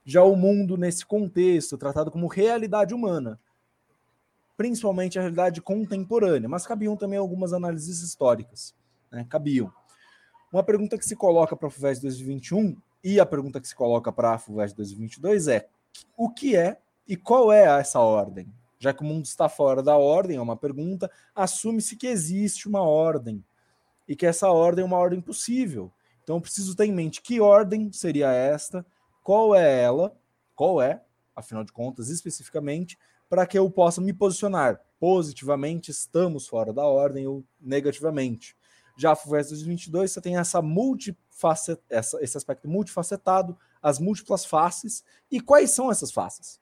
[0.05, 3.39] Já o mundo, nesse contexto, tratado como realidade humana,
[4.57, 8.75] principalmente a realidade contemporânea, mas cabiam também algumas análises históricas.
[9.11, 9.27] Né?
[9.29, 9.73] Cabiam.
[10.53, 14.11] Uma pergunta que se coloca para a FUVEST 2021 e a pergunta que se coloca
[14.11, 15.69] para a FUVEST 2022 é:
[16.17, 18.53] o que é e qual é essa ordem?
[18.81, 22.83] Já que o mundo está fora da ordem, é uma pergunta, assume-se que existe uma
[22.83, 23.45] ordem
[24.09, 25.93] e que essa ordem é uma ordem possível.
[26.25, 28.85] Então eu preciso ter em mente que ordem seria esta,
[29.23, 30.17] qual é ela,
[30.57, 31.03] qual é,
[31.37, 37.27] afinal de contas, especificamente, para que eu possa me posicionar positivamente, estamos fora da ordem
[37.27, 38.57] ou negativamente.
[38.97, 45.03] Já a FUVEST 2022, você tem essa multifacet, essa, esse aspecto multifacetado, as múltiplas faces.
[45.31, 46.60] E quais são essas faces?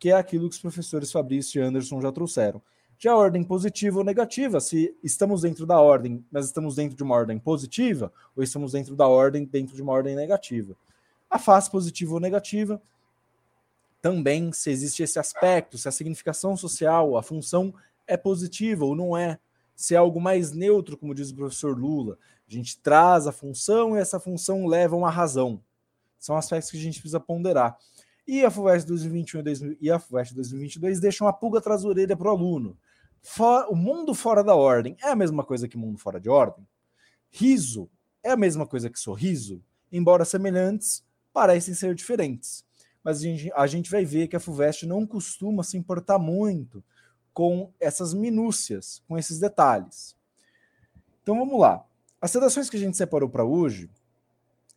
[0.00, 2.60] Que é aquilo que os professores Fabrício e Anderson já trouxeram.
[2.98, 7.02] Já a ordem positiva ou negativa, se estamos dentro da ordem, mas estamos dentro de
[7.02, 10.76] uma ordem positiva, ou estamos dentro da ordem dentro de uma ordem negativa.
[11.30, 12.82] A face positiva ou negativa,
[14.02, 17.72] também se existe esse aspecto, se a significação social, a função
[18.06, 19.38] é positiva ou não é,
[19.74, 22.18] se é algo mais neutro, como diz o professor Lula.
[22.48, 25.62] A gente traz a função e essa função leva uma razão.
[26.18, 27.78] São aspectos que a gente precisa ponderar.
[28.32, 32.28] E a FUVEST 2021 e a FUVEST 2022 deixam a pulga atrás da orelha para
[32.28, 32.78] o aluno.
[33.20, 36.64] For, o mundo fora da ordem é a mesma coisa que mundo fora de ordem?
[37.28, 37.90] Riso
[38.22, 39.60] é a mesma coisa que sorriso?
[39.90, 42.64] Embora semelhantes, parecem ser diferentes.
[43.02, 46.84] Mas a gente, a gente vai ver que a FUVEST não costuma se importar muito
[47.34, 50.14] com essas minúcias, com esses detalhes.
[51.20, 51.84] Então vamos lá.
[52.20, 53.90] As redações que a gente separou para hoje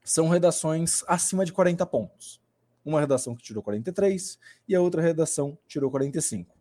[0.04, 2.42] são redações acima de 40 pontos.
[2.86, 6.54] Uma redação que tirou 43 e a outra redação tirou 45.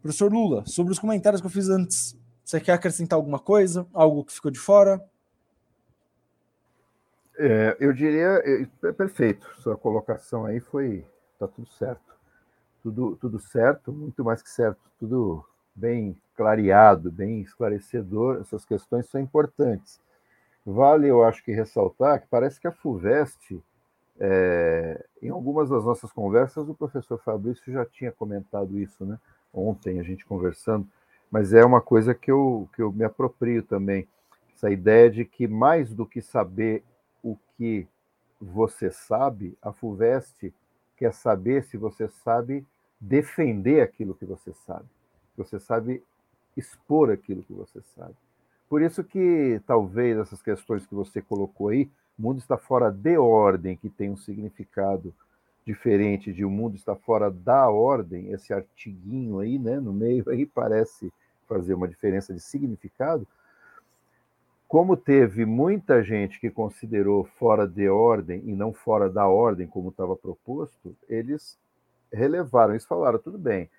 [0.00, 3.86] Professor Lula, sobre os comentários que eu fiz antes, você quer acrescentar alguma coisa?
[3.92, 5.00] Algo que ficou de fora?
[7.38, 9.46] É, eu diria, é, é perfeito.
[9.60, 11.06] Sua colocação aí foi,
[11.38, 12.10] tá tudo certo.
[12.82, 15.44] Tudo, tudo certo, muito mais que certo, tudo
[15.74, 18.40] bem clareado, bem esclarecedor.
[18.40, 20.00] Essas questões são importantes.
[20.64, 23.62] Vale, eu acho que ressaltar que parece que a FUVEST,
[24.20, 29.18] é, em algumas das nossas conversas, o professor Fabrício já tinha comentado isso, né?
[29.52, 30.86] Ontem a gente conversando,
[31.30, 34.06] mas é uma coisa que eu, que eu me aproprio também.
[34.54, 36.84] Essa ideia de que mais do que saber
[37.22, 37.88] o que
[38.38, 40.52] você sabe, a FUVEST
[40.96, 42.66] quer saber se você sabe
[43.00, 44.84] defender aquilo que você sabe,
[45.34, 46.02] você sabe
[46.54, 48.14] expor aquilo que você sabe.
[48.68, 53.16] Por isso que talvez essas questões que você colocou aí, o mundo está fora de
[53.16, 55.14] ordem, que tem um significado
[55.64, 60.44] diferente de o mundo está fora da ordem, esse artiguinho aí, né, no meio aí
[60.44, 61.10] parece
[61.48, 63.26] fazer uma diferença de significado,
[64.68, 69.88] como teve muita gente que considerou fora de ordem e não fora da ordem, como
[69.88, 71.58] estava proposto, eles
[72.12, 73.70] relevaram, eles falaram, tudo bem,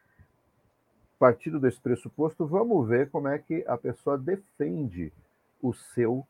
[1.19, 5.13] partindo desse pressuposto, vamos ver como é que a pessoa defende
[5.62, 6.25] o seu,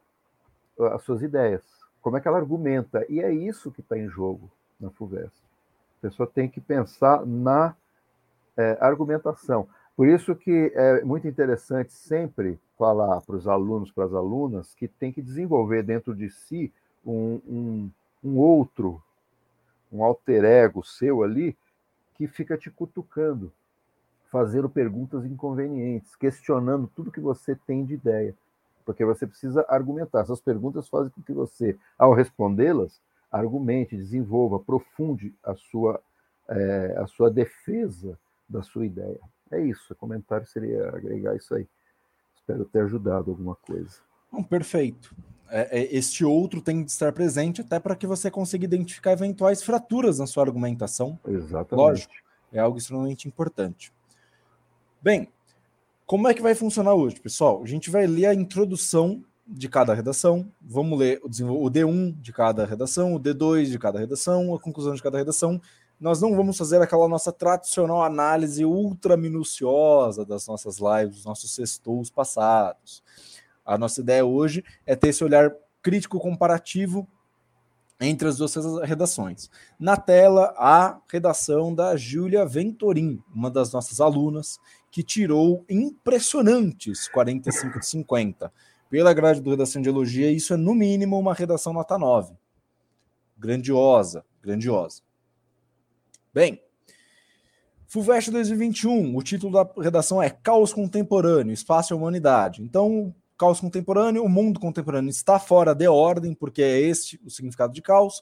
[0.78, 4.50] as suas ideias, como é que ela argumenta, e é isso que está em jogo
[4.80, 5.36] na FUVEST.
[6.00, 7.76] A pessoa tem que pensar na
[8.58, 9.68] é, argumentação.
[9.96, 14.88] Por isso que é muito interessante sempre falar para os alunos, para as alunas, que
[14.88, 16.74] tem que desenvolver dentro de si
[17.06, 17.92] um, um,
[18.24, 19.02] um outro,
[19.92, 21.56] um alter ego seu ali,
[22.16, 23.52] que fica te cutucando,
[24.32, 28.36] fazendo perguntas inconvenientes, questionando tudo que você tem de ideia.
[28.86, 30.22] Porque você precisa argumentar.
[30.22, 36.02] Essas perguntas fazem com que você, ao respondê-las, argumente, desenvolva, aprofunde a sua,
[36.50, 39.20] é, a sua defesa da sua ideia.
[39.50, 41.68] É isso, o comentário seria agregar isso aí.
[42.36, 44.00] Espero ter ajudado alguma coisa.
[44.32, 45.16] Bom, perfeito.
[45.50, 49.62] É, é, este outro tem de estar presente até para que você consiga identificar eventuais
[49.62, 51.20] fraturas na sua argumentação.
[51.28, 51.76] Exatamente.
[51.76, 52.14] Lógico,
[52.52, 53.94] é algo extremamente importante.
[55.02, 55.28] Bem,
[56.12, 57.62] como é que vai funcionar hoje, pessoal?
[57.64, 62.34] A gente vai ler a introdução de cada redação, vamos ler o, o D1 de
[62.34, 65.62] cada redação, o D2 de cada redação, a conclusão de cada redação,
[65.98, 71.56] nós não vamos fazer aquela nossa tradicional análise ultra minuciosa das nossas lives, dos nossos
[71.56, 73.02] sextous passados.
[73.66, 75.50] A nossa ideia hoje é ter esse olhar
[75.82, 77.08] crítico comparativo
[78.02, 79.50] entre as duas redações.
[79.80, 84.60] Na tela, a redação da Júlia Ventorim, uma das nossas alunas,
[84.92, 88.52] que tirou impressionantes 45 de 50.
[88.90, 92.34] Pela grade do Redação de Elogia, isso é no mínimo uma redação nota 9.
[93.38, 95.02] Grandiosa, grandiosa.
[96.34, 96.62] Bem,
[97.88, 102.62] FUVEST 2021, o título da redação é Caos Contemporâneo, Espaço e Humanidade.
[102.62, 107.74] Então, caos contemporâneo, o mundo contemporâneo está fora de ordem, porque é este o significado
[107.74, 108.22] de caos.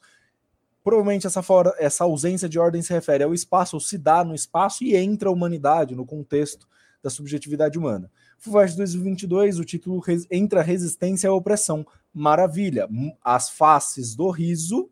[0.84, 4.34] Provavelmente essa, fora, essa ausência de ordem se refere ao espaço, ou se dá no
[4.34, 6.67] espaço e entra a humanidade no contexto
[7.01, 8.11] da subjetividade humana.
[8.38, 10.01] FUVEST 2022, o título
[10.32, 11.86] entra resistência à opressão.
[12.13, 12.88] Maravilha.
[13.23, 14.89] As faces do riso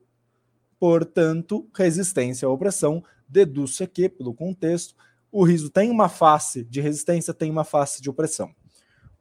[0.79, 4.95] Portanto, resistência à opressão deduz-se que, pelo contexto,
[5.31, 8.53] o riso tem uma face de resistência, tem uma face de opressão.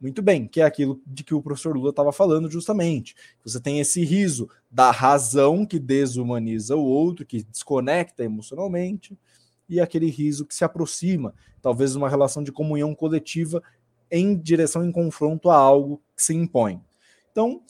[0.01, 3.14] Muito bem, que é aquilo de que o professor Lula estava falando justamente.
[3.42, 9.18] Você tem esse riso da razão que desumaniza o outro, que desconecta emocionalmente,
[9.68, 13.62] e aquele riso que se aproxima, talvez uma relação de comunhão coletiva
[14.11, 16.80] em direção em confronto a algo que se impõe.
[17.32, 17.61] Então,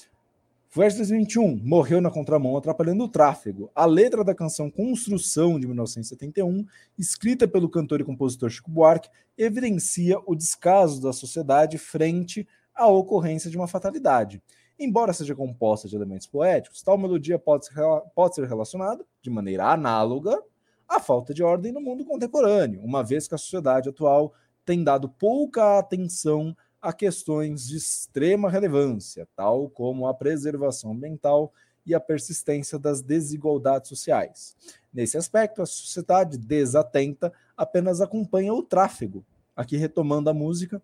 [0.77, 3.71] FUVEST 2021 morreu na contramão, atrapalhando o tráfego.
[3.75, 6.67] A letra da canção Construção de 1971,
[6.99, 9.09] escrita pelo cantor e compositor Chico Buarque,
[9.39, 14.43] evidencia o descaso da sociedade frente à ocorrência de uma fatalidade.
[14.79, 17.75] Embora seja composta de elementos poéticos, tal melodia pode ser,
[18.15, 20.39] pode ser relacionada, de maneira análoga,
[20.87, 24.35] à falta de ordem no mundo contemporâneo, uma vez que a sociedade atual
[24.67, 31.53] tem dado pouca atenção a questões de extrema relevância, tal como a preservação ambiental
[31.85, 34.57] e a persistência das desigualdades sociais.
[34.93, 39.25] Nesse aspecto, a sociedade desatenta apenas acompanha o tráfego,
[39.55, 40.83] aqui retomando a música,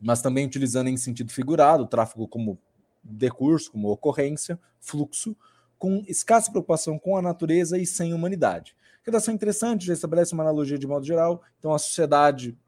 [0.00, 2.58] mas também utilizando em sentido figurado o tráfego como
[3.02, 5.36] decurso, como ocorrência, fluxo,
[5.78, 8.74] com escassa preocupação com a natureza e sem humanidade.
[9.04, 11.42] Redação interessante, já estabelece uma analogia de modo geral.
[11.58, 12.58] Então, a sociedade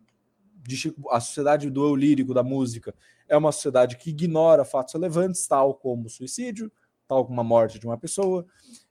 [0.68, 2.94] de Chico, a sociedade do eu lírico da música
[3.26, 6.70] é uma sociedade que ignora fatos relevantes, tal como suicídio,
[7.06, 8.46] tal como a morte de uma pessoa,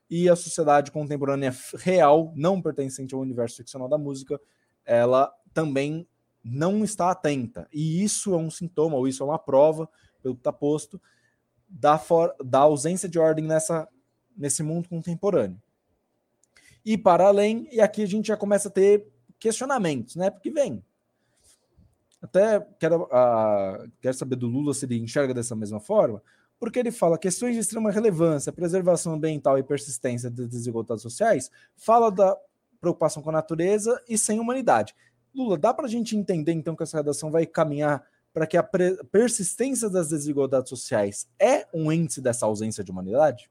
[0.09, 4.41] e a sociedade contemporânea real, não pertencente ao universo ficcional da música,
[4.83, 6.07] ela também
[6.43, 7.67] não está atenta.
[7.71, 9.87] E isso é um sintoma, ou isso é uma prova,
[10.23, 10.99] pelo que está posto,
[11.69, 13.87] da, for, da ausência de ordem nessa,
[14.35, 15.61] nesse mundo contemporâneo.
[16.83, 19.05] E para além, e aqui a gente já começa a ter
[19.37, 20.31] questionamentos, né?
[20.31, 20.83] Porque vem.
[22.21, 26.21] Até quero, uh, quero saber do Lula se ele enxerga dessa mesma forma,
[26.59, 32.09] porque ele fala questões de extrema relevância, preservação ambiental e persistência das desigualdades sociais, fala
[32.09, 32.35] da
[32.81, 34.95] preocupação com a natureza e sem humanidade.
[35.33, 38.03] Lula, dá para a gente entender então que essa redação vai caminhar
[38.33, 38.63] para que a
[39.11, 43.49] persistência das desigualdades sociais é um índice dessa ausência de humanidade?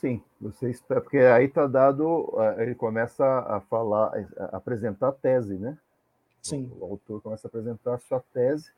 [0.00, 5.12] Sim, você espera, porque aí está dado, eh, ele começa a falar, a apresentar a
[5.12, 5.76] tese, né?
[6.42, 6.70] Sim.
[6.78, 8.70] O, o autor começa a apresentar a sua tese,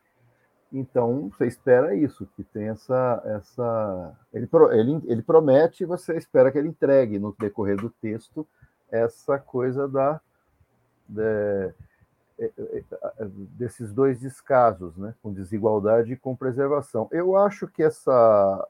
[0.72, 6.50] então você espera isso, que tem essa, essa, ele, ele, ele promete, e você espera
[6.50, 8.46] que ele entregue no decorrer do texto
[8.90, 10.20] essa coisa da,
[11.08, 11.74] de,
[12.38, 12.84] é, é,
[13.18, 13.24] é,
[13.56, 15.14] desses dois descasos, né?
[15.22, 17.08] com desigualdade e com preservação.
[17.12, 18.68] Eu acho que essa,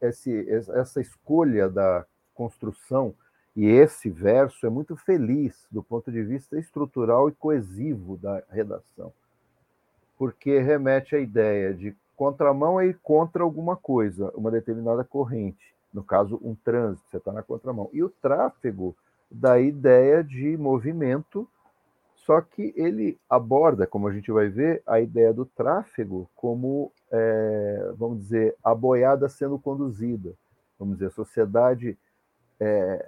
[0.00, 3.14] esse, essa escolha da construção
[3.56, 9.12] e esse verso é muito feliz do ponto de vista estrutural e coesivo da redação,
[10.18, 16.04] porque remete à ideia de contramão é ir contra alguma coisa, uma determinada corrente, no
[16.04, 17.88] caso, um trânsito, você está na contramão.
[17.92, 18.94] E o tráfego
[19.30, 21.48] da ideia de movimento
[22.26, 27.92] só que ele aborda, como a gente vai ver, a ideia do tráfego como, é,
[27.96, 30.34] vamos dizer, a boiada sendo conduzida.
[30.76, 31.96] Vamos dizer, a sociedade
[32.60, 33.06] é,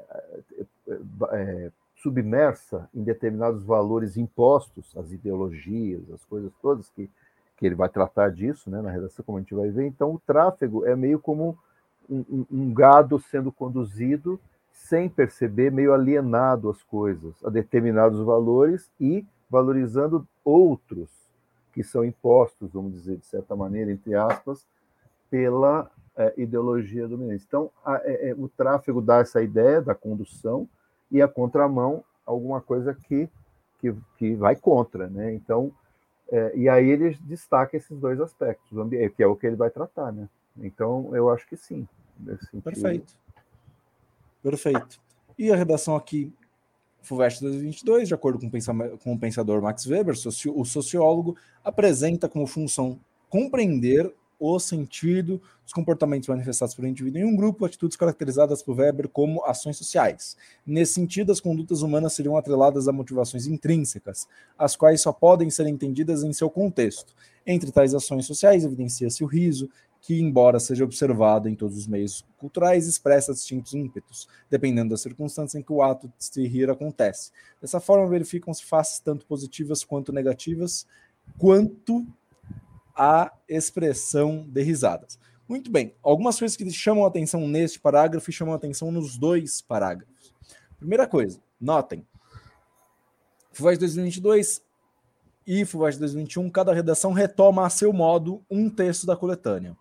[1.33, 7.11] é, submersa em determinados valores impostos, as ideologias, as coisas todas que,
[7.57, 9.87] que ele vai tratar disso né, na redação, como a gente vai ver.
[9.87, 11.59] Então, o tráfego é meio como
[12.09, 14.41] um, um, um gado sendo conduzido
[14.73, 21.11] sem perceber, meio alienado às coisas, a determinados valores e valorizando outros
[21.73, 24.67] que são impostos, vamos dizer, de certa maneira, entre aspas,
[25.31, 27.45] pela é, ideologia dominante.
[27.47, 30.69] Então, a, é, é, o tráfego dá essa ideia da condução
[31.11, 33.29] e a contramão, alguma coisa que,
[33.79, 35.09] que, que vai contra.
[35.09, 35.33] Né?
[35.33, 35.73] Então,
[36.31, 38.69] é, e aí ele destaca esses dois aspectos,
[39.17, 40.13] que é o que ele vai tratar.
[40.13, 40.29] Né?
[40.59, 41.87] Então, eu acho que sim.
[42.65, 43.15] Perfeito.
[44.43, 45.01] Perfeito.
[45.39, 46.33] E a redação aqui,
[47.01, 52.45] FUVEST 2022, de acordo com o, com o pensador Max Weber, o sociólogo, apresenta como
[52.45, 52.99] função
[53.29, 58.79] compreender o sentido dos comportamentos manifestados por um indivíduo em um grupo, atitudes caracterizadas por
[58.79, 60.37] Weber como ações sociais.
[60.67, 65.67] Nesse sentido, as condutas humanas seriam atreladas a motivações intrínsecas, as quais só podem ser
[65.67, 67.15] entendidas em seu contexto.
[67.47, 69.69] Entre tais ações sociais, evidencia-se o riso,
[70.01, 75.59] que, embora seja observado em todos os meios culturais, expressa distintos ímpetos, dependendo da circunstância
[75.59, 77.33] em que o ato de se rir acontece.
[77.61, 80.87] Dessa forma, verificam-se faces tanto positivas quanto negativas,
[81.37, 82.07] quanto
[82.99, 85.21] a expressão de risadas.
[85.49, 90.35] Muito bem, algumas coisas que chamam atenção neste parágrafo e chamam atenção nos dois parágrafos.
[90.77, 92.05] Primeira coisa, notem.
[93.53, 94.63] FUVEST 2022
[95.47, 99.77] e FUVEST 2021, cada redação retoma a seu modo um texto da coletânea.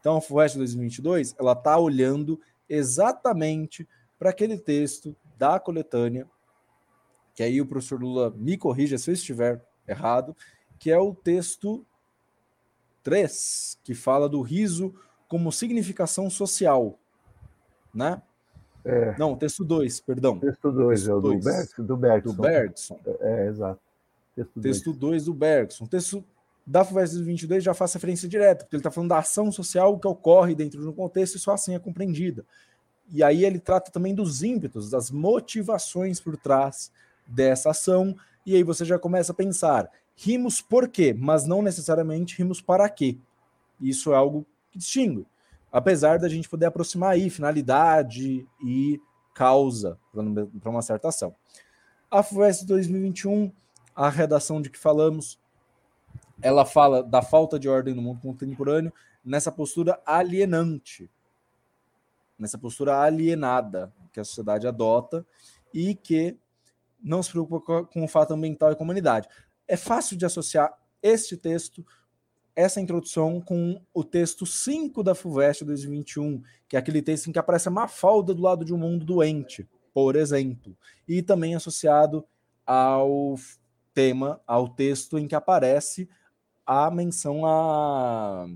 [0.00, 3.86] Então, a FUVEST 2022, ela está olhando exatamente
[4.18, 6.28] para aquele texto da coletânea,
[7.34, 10.36] que aí o professor Lula me corrija se eu estiver errado,
[10.78, 11.86] que é o texto
[13.02, 14.94] 3, que fala do riso
[15.28, 16.98] como significação social,
[17.94, 18.20] né?
[18.84, 19.14] É.
[19.18, 20.38] Não, texto 2, perdão.
[20.38, 22.32] Texto 2, é o do, Bergson, do Bergson.
[22.34, 23.00] Do Bergson.
[23.06, 23.80] É, é exato.
[24.60, 25.86] Texto 2 do Bergson.
[25.86, 26.24] Texto
[26.66, 30.06] da FUVEST 22 já faz referência direta, porque ele está falando da ação social que
[30.06, 32.44] ocorre dentro de um contexto e só assim é compreendida.
[33.12, 36.92] E aí ele trata também dos ímpetos, das motivações por trás
[37.26, 39.90] dessa ação, e aí você já começa a pensar,
[40.20, 43.16] rimos por quê, mas não necessariamente rimos para quê.
[43.80, 45.26] Isso é algo que distingue.
[45.72, 49.00] Apesar da gente poder aproximar aí finalidade e
[49.34, 51.34] causa para uma certa ação.
[52.10, 53.50] A FUVEST 2021,
[53.94, 55.38] a redação de que falamos,
[56.42, 58.92] ela fala da falta de ordem no mundo contemporâneo
[59.24, 61.10] nessa postura alienante,
[62.38, 65.24] nessa postura alienada que a sociedade adota
[65.72, 66.36] e que
[67.02, 69.28] não se preocupa com o fato ambiental e comunidade.
[69.70, 71.86] É fácil de associar este texto,
[72.56, 77.38] essa introdução, com o texto 5 da FUVEST 2021, que é aquele texto em que
[77.38, 82.26] aparece a Mafalda do lado de um mundo doente, por exemplo, e também associado
[82.66, 83.36] ao
[83.94, 86.08] tema, ao texto em que aparece
[86.66, 88.48] a menção a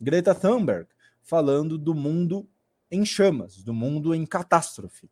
[0.00, 0.88] Greta Thunberg,
[1.22, 2.48] falando do mundo
[2.90, 5.08] em chamas, do mundo em catástrofe,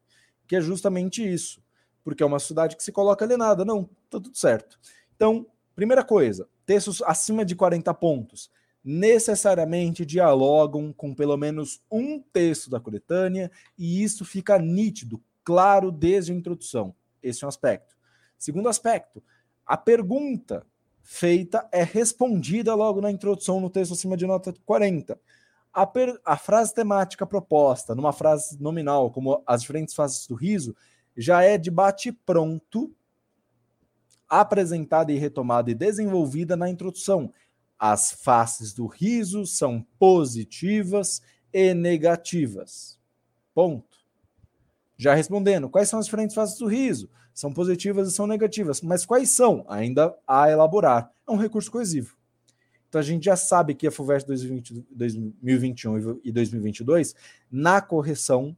[0.49, 1.63] que é justamente isso,
[2.03, 3.65] porque é uma cidade que se coloca alienada.
[3.65, 4.77] Não, tá tudo certo.
[5.17, 8.51] Então, primeira coisa, textos acima de 40 pontos
[8.85, 16.31] necessariamente dialogam com pelo menos um texto da coletânea e isso fica nítido, claro desde
[16.31, 16.95] a introdução.
[17.21, 17.97] Esse é um aspecto.
[18.39, 19.21] Segundo aspecto,
[19.67, 20.65] a pergunta
[21.03, 25.19] feita é respondida logo na introdução no texto acima de nota 40.
[25.73, 30.77] A, per, a frase temática proposta numa frase nominal, como as diferentes faces do riso,
[31.17, 32.95] já é de bate-pronto,
[34.29, 37.33] apresentada e retomada e desenvolvida na introdução.
[37.79, 41.21] As faces do riso são positivas
[41.53, 42.99] e negativas.
[43.55, 43.97] Ponto.
[44.97, 47.09] Já respondendo, quais são as diferentes faces do riso?
[47.35, 48.81] São positivas e são negativas.
[48.81, 49.65] Mas quais são?
[49.69, 51.13] Ainda a elaborar.
[51.29, 52.17] É um recurso coesivo.
[52.89, 57.15] Então a gente já sabe que a FUVEST 2021 e 2022,
[57.51, 58.57] na correção,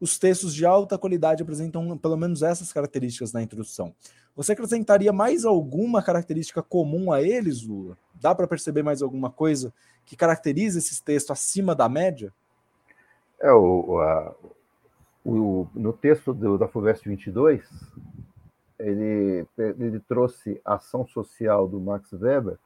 [0.00, 3.94] os textos de alta qualidade apresentam pelo menos essas características na introdução.
[4.36, 7.96] Você acrescentaria mais alguma característica comum a eles, Lula?
[8.20, 9.72] Dá para perceber mais alguma coisa
[10.04, 12.32] que caracteriza esses textos acima da média?
[13.40, 14.34] É, o, a,
[15.24, 17.62] o no texto do, da FUVEST 22,
[18.78, 22.58] ele, ele trouxe a ação social do Max Weber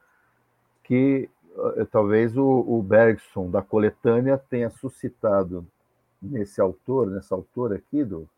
[0.82, 5.64] que uh, talvez o, o Bergson da coletânea tenha suscitado
[6.20, 8.28] nesse autor, nessa autora aqui do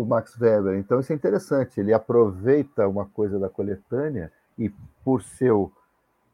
[0.00, 0.78] o Max Weber.
[0.78, 1.80] Então isso é interessante.
[1.80, 4.70] Ele aproveita uma coisa da coletânea e
[5.04, 5.72] por seu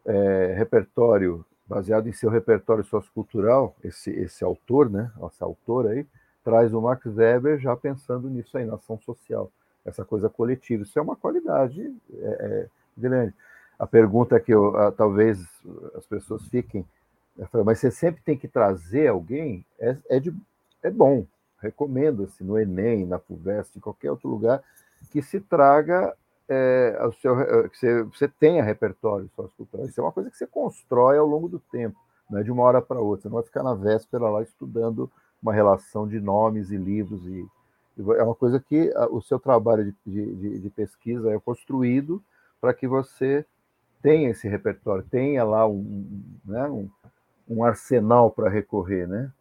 [0.04, 6.06] é, repertório baseado em seu repertório sociocultural, esse esse autor, né, essa autora aí,
[6.44, 9.50] traz o Max Weber já pensando nisso aí, na ação social,
[9.84, 10.84] essa coisa coletiva.
[10.84, 13.34] Isso é uma qualidade é, é, grande
[13.78, 15.44] a pergunta que eu, a, talvez
[15.94, 16.84] as pessoas fiquem,
[17.64, 20.34] mas você sempre tem que trazer alguém, é, é, de,
[20.82, 21.26] é bom,
[21.66, 24.62] recomendo-se no Enem, na FUVEST, em qualquer outro lugar,
[25.10, 26.14] que se traga,
[26.48, 29.86] é, o seu, é, que você, você tenha repertório sociocultural.
[29.86, 31.98] Isso é uma coisa que você constrói ao longo do tempo,
[32.30, 33.22] não é de uma hora para outra.
[33.22, 35.10] Você não vai ficar na véspera lá estudando
[35.42, 37.24] uma relação de nomes e livros.
[37.26, 37.46] E,
[37.98, 42.22] é uma coisa que o seu trabalho de, de, de pesquisa é construído
[42.60, 43.44] para que você
[44.02, 46.88] tenha esse repertório, tenha lá um, né, um,
[47.48, 49.32] um arsenal para recorrer, né?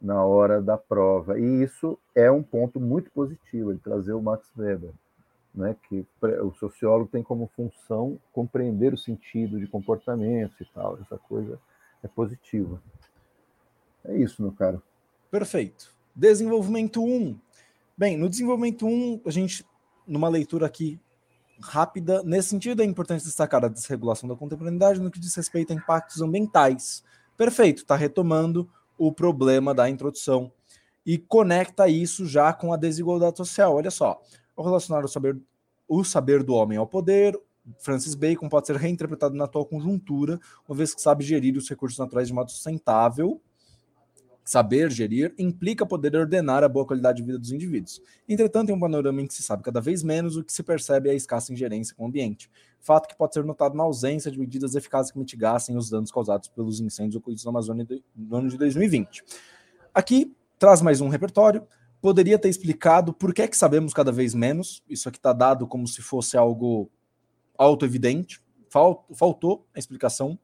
[0.00, 1.38] Na hora da prova.
[1.38, 4.92] E isso é um ponto muito positivo, ele trazer o Max Weber,
[5.54, 5.74] né?
[5.88, 6.06] Que
[6.42, 10.98] o sociólogo tem como função compreender o sentido de comportamento e tal.
[11.00, 11.58] Essa coisa
[12.02, 12.80] é positiva.
[14.04, 14.82] É isso, meu caro.
[15.30, 15.90] Perfeito.
[16.14, 17.38] Desenvolvimento 1.
[17.96, 19.64] Bem, no desenvolvimento 1, a gente,
[20.06, 21.00] numa leitura aqui
[21.60, 22.22] rápida.
[22.22, 26.20] Nesse sentido, é importante destacar a desregulação da contemporaneidade no que diz respeito a impactos
[26.20, 27.02] ambientais.
[27.36, 28.68] Perfeito, está retomando
[28.98, 30.52] o problema da introdução
[31.04, 33.74] e conecta isso já com a desigualdade social.
[33.74, 34.20] Olha só,
[34.56, 35.36] ao relacionar o saber,
[35.86, 37.38] o saber do homem ao poder,
[37.78, 40.38] Francis Bacon pode ser reinterpretado na atual conjuntura,
[40.68, 43.40] uma vez que sabe gerir os recursos naturais de modo sustentável
[44.44, 48.02] Saber gerir implica poder ordenar a boa qualidade de vida dos indivíduos.
[48.28, 51.08] Entretanto, em um panorama em que se sabe cada vez menos, o que se percebe
[51.08, 52.50] é a escassa ingerência com o ambiente.
[52.78, 56.50] Fato que pode ser notado na ausência de medidas eficazes que mitigassem os danos causados
[56.50, 59.24] pelos incêndios ocorridos na Amazônia no ano de 2020.
[59.94, 61.66] Aqui traz mais um repertório.
[62.02, 64.82] Poderia ter explicado por que é que sabemos cada vez menos.
[64.86, 66.90] Isso aqui está dado como se fosse algo
[67.56, 68.42] auto-evidente.
[68.68, 70.38] Faltou a explicação.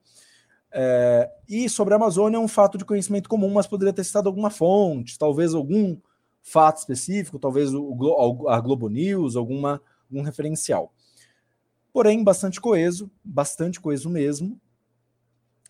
[0.72, 4.28] É, e sobre a Amazônia é um fato de conhecimento comum, mas poderia ter citado
[4.28, 5.96] alguma fonte, talvez algum
[6.42, 10.92] fato específico, talvez o, a Globo News, alguma, algum referencial.
[11.92, 14.60] porém bastante coeso, bastante coeso mesmo.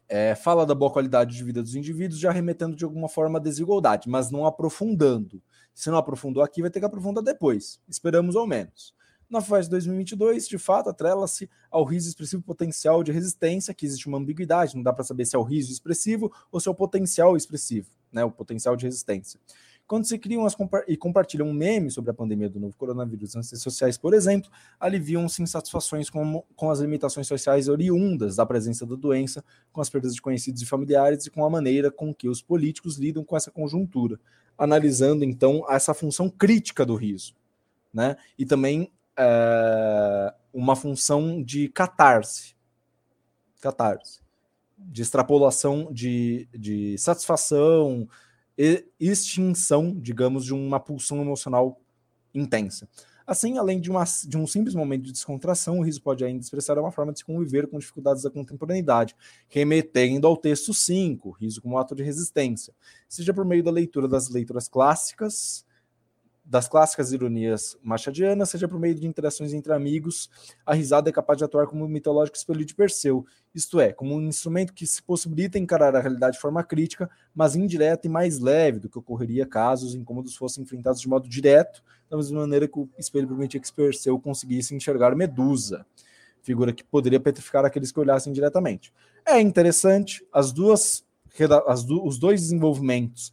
[0.08, 3.42] É, fala da boa qualidade de vida dos indivíduos, já remetendo de alguma forma à
[3.42, 5.40] desigualdade, mas não aprofundando.
[5.72, 7.80] Se não aprofundou aqui, vai ter que aprofundar depois.
[7.88, 8.92] Esperamos ao menos.
[9.30, 14.18] Na FUVEST 2022, de fato, atrela-se ao riso expressivo potencial de resistência, que existe uma
[14.18, 17.36] ambiguidade, não dá para saber se é o riso expressivo ou se é o potencial
[17.36, 19.38] expressivo, né, o potencial de resistência.
[19.86, 23.34] Quando se criam as compa e compartilham um meme sobre a pandemia do novo coronavírus
[23.36, 24.50] nas redes sociais, por exemplo,
[24.80, 30.12] aliviam-se insatisfações com, com as limitações sociais oriundas da presença da doença, com as perdas
[30.12, 33.50] de conhecidos e familiares e com a maneira com que os políticos lidam com essa
[33.50, 34.18] conjuntura,
[34.58, 37.34] analisando então essa função crítica do riso,
[37.92, 38.16] né?
[38.36, 42.56] E também é, uma função de catarse,
[43.60, 44.20] catarse,
[44.78, 48.08] de extrapolação, de, de satisfação,
[48.98, 51.78] extinção, digamos, de uma pulsão emocional
[52.34, 52.88] intensa.
[53.26, 56.78] Assim, além de, uma, de, um simples momento de descontração, o riso pode ainda expressar
[56.78, 59.14] uma forma de se conviver com dificuldades da contemporaneidade,
[59.48, 62.74] remetendo ao texto 5, riso como ato de resistência,
[63.08, 65.64] seja por meio da leitura das leituras clássicas,
[66.50, 70.28] das clássicas ironias machadianas, seja por meio de interações entre amigos,
[70.66, 73.24] a risada é capaz de atuar como um mitológico espelho de Perseu,
[73.54, 77.54] isto é, como um instrumento que se possibilita encarar a realidade de forma crítica, mas
[77.54, 81.84] indireta e mais leve do que ocorreria caso os incômodos fossem enfrentados de modo direto,
[82.10, 85.86] da mesma maneira que o espelho permitia que Perseu conseguisse enxergar Medusa,
[86.42, 88.92] figura que poderia petrificar aqueles que olhassem diretamente.
[89.24, 91.04] É interessante, as duas,
[91.68, 93.32] as os dois desenvolvimentos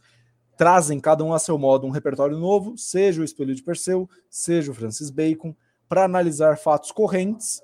[0.58, 4.72] trazem cada um a seu modo um repertório novo, seja o Espelho de Perseu, seja
[4.72, 5.54] o Francis Bacon,
[5.88, 7.62] para analisar fatos correntes,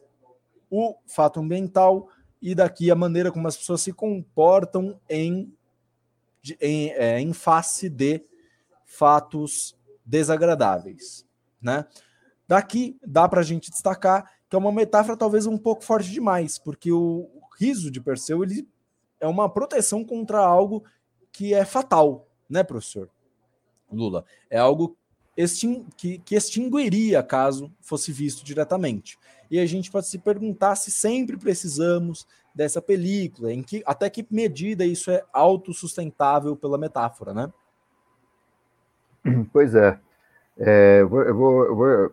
[0.71, 2.09] o fato ambiental
[2.41, 5.53] e daqui a maneira como as pessoas se comportam em,
[6.61, 8.25] em, é, em face de
[8.87, 9.77] fatos
[10.07, 11.27] desagradáveis,
[11.61, 11.87] né?
[12.47, 16.59] Daqui dá para a gente destacar que é uma metáfora talvez um pouco forte demais,
[16.59, 17.29] porque o
[17.59, 18.69] riso de Perseu ele
[19.19, 20.85] é uma proteção contra algo
[21.33, 23.09] que é fatal, né, professor
[23.91, 24.25] Lula?
[24.51, 24.97] É algo
[25.37, 29.19] extin que, que extinguiria caso fosse visto diretamente.
[29.51, 34.27] E a gente pode se perguntar se sempre precisamos dessa película, em que até que
[34.31, 37.53] medida isso é autossustentável pela metáfora, né?
[39.53, 39.99] Pois é.
[40.59, 42.13] é eu, vou, eu, vou,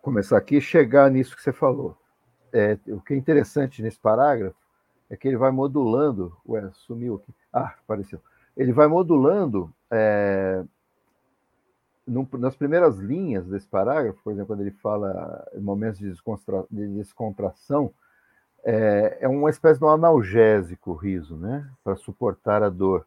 [0.00, 1.96] começar aqui e chegar nisso que você falou.
[2.52, 4.56] É, o que é interessante nesse parágrafo
[5.10, 6.36] é que ele vai modulando.
[6.48, 7.34] Ué, sumiu aqui.
[7.52, 8.20] Ah, apareceu
[8.56, 10.64] ele vai modulando é,
[12.38, 16.88] nas primeiras linhas desse parágrafo, por exemplo, quando ele fala em momentos de, descontra, de
[16.88, 17.92] descontração,
[18.64, 21.68] é, é, uma espécie de um analgésico o riso, né?
[21.82, 23.06] Para suportar a dor.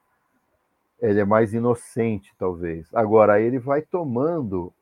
[1.01, 2.87] Ele é mais inocente, talvez.
[2.93, 4.73] Agora, ele vai tomando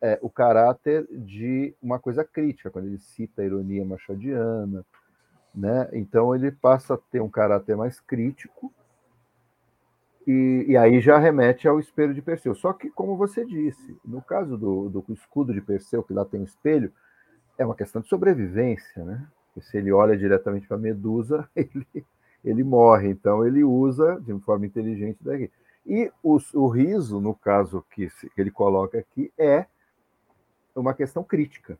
[0.00, 4.84] é, o caráter de uma coisa crítica, quando ele cita a ironia machadiana,
[5.54, 5.88] né?
[5.92, 8.72] Então, ele passa a ter um caráter mais crítico
[10.26, 12.54] e, e, aí já remete ao espelho de Perseu.
[12.54, 16.42] Só que, como você disse, no caso do, do escudo de Perseu, que lá tem
[16.42, 16.92] espelho,
[17.58, 19.26] é uma questão de sobrevivência, né?
[19.46, 21.86] Porque se ele olha diretamente para a Medusa, ele,
[22.44, 23.08] ele morre.
[23.08, 25.50] Então, ele usa de forma inteligente daqui.
[25.84, 29.66] E o, o riso, no caso que, que ele coloca aqui, é
[30.74, 31.78] uma questão crítica.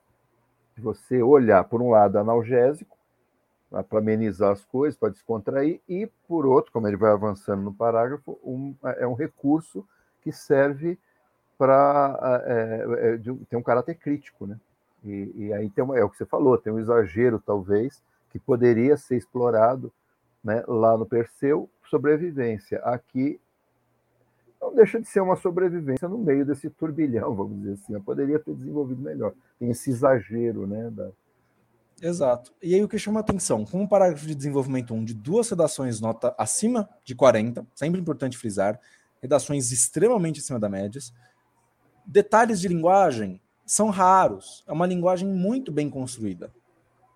[0.79, 2.97] Você olhar, por um lado, analgésico,
[3.89, 8.39] para amenizar as coisas, para descontrair, e, por outro, como ele vai avançando no parágrafo,
[8.45, 9.87] um, é um recurso
[10.21, 10.99] que serve
[11.57, 13.19] para é, é,
[13.49, 14.47] ter um caráter crítico.
[14.47, 14.59] Né?
[15.05, 18.39] E, e aí tem uma, é o que você falou, tem um exagero, talvez, que
[18.39, 19.93] poderia ser explorado
[20.43, 22.79] né, lá no Perseu, sobrevivência.
[22.81, 23.41] Aqui
[24.61, 27.95] não deixa de ser uma sobrevivência no meio desse turbilhão, vamos dizer assim.
[27.95, 29.33] Eu poderia ter desenvolvido melhor.
[29.59, 31.11] Tem esse exagero né, da,
[32.03, 32.53] Exato.
[32.61, 36.01] E aí o que chama atenção, com um parágrafo de desenvolvimento 1 de duas redações
[36.01, 38.81] nota acima de 40, sempre importante frisar,
[39.23, 41.01] redações extremamente acima da média,
[42.05, 44.65] detalhes de linguagem são raros.
[44.67, 46.53] É uma linguagem muito bem construída.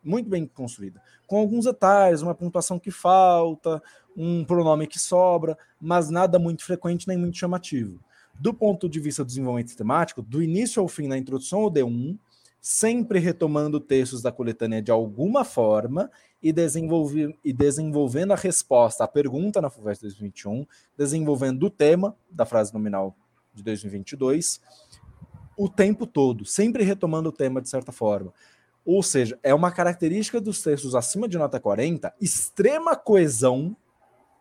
[0.04, 1.02] Muito bem construída.
[1.26, 3.82] Com alguns detalhes, uma pontuação que falta,
[4.16, 7.98] um pronome que sobra, mas nada muito frequente nem muito chamativo.
[8.38, 12.16] Do ponto de vista do desenvolvimento sistemático, do início ao fim na introdução ao D1,
[12.68, 16.10] sempre retomando textos da coletânea de alguma forma
[16.42, 20.66] e, desenvolve, e desenvolvendo a resposta à pergunta na FUVEST 2021,
[20.98, 23.16] desenvolvendo o tema da frase nominal
[23.54, 24.60] de 2022
[25.56, 28.34] o tempo todo, sempre retomando o tema de certa forma.
[28.84, 33.76] Ou seja, é uma característica dos textos acima de nota 40, extrema coesão,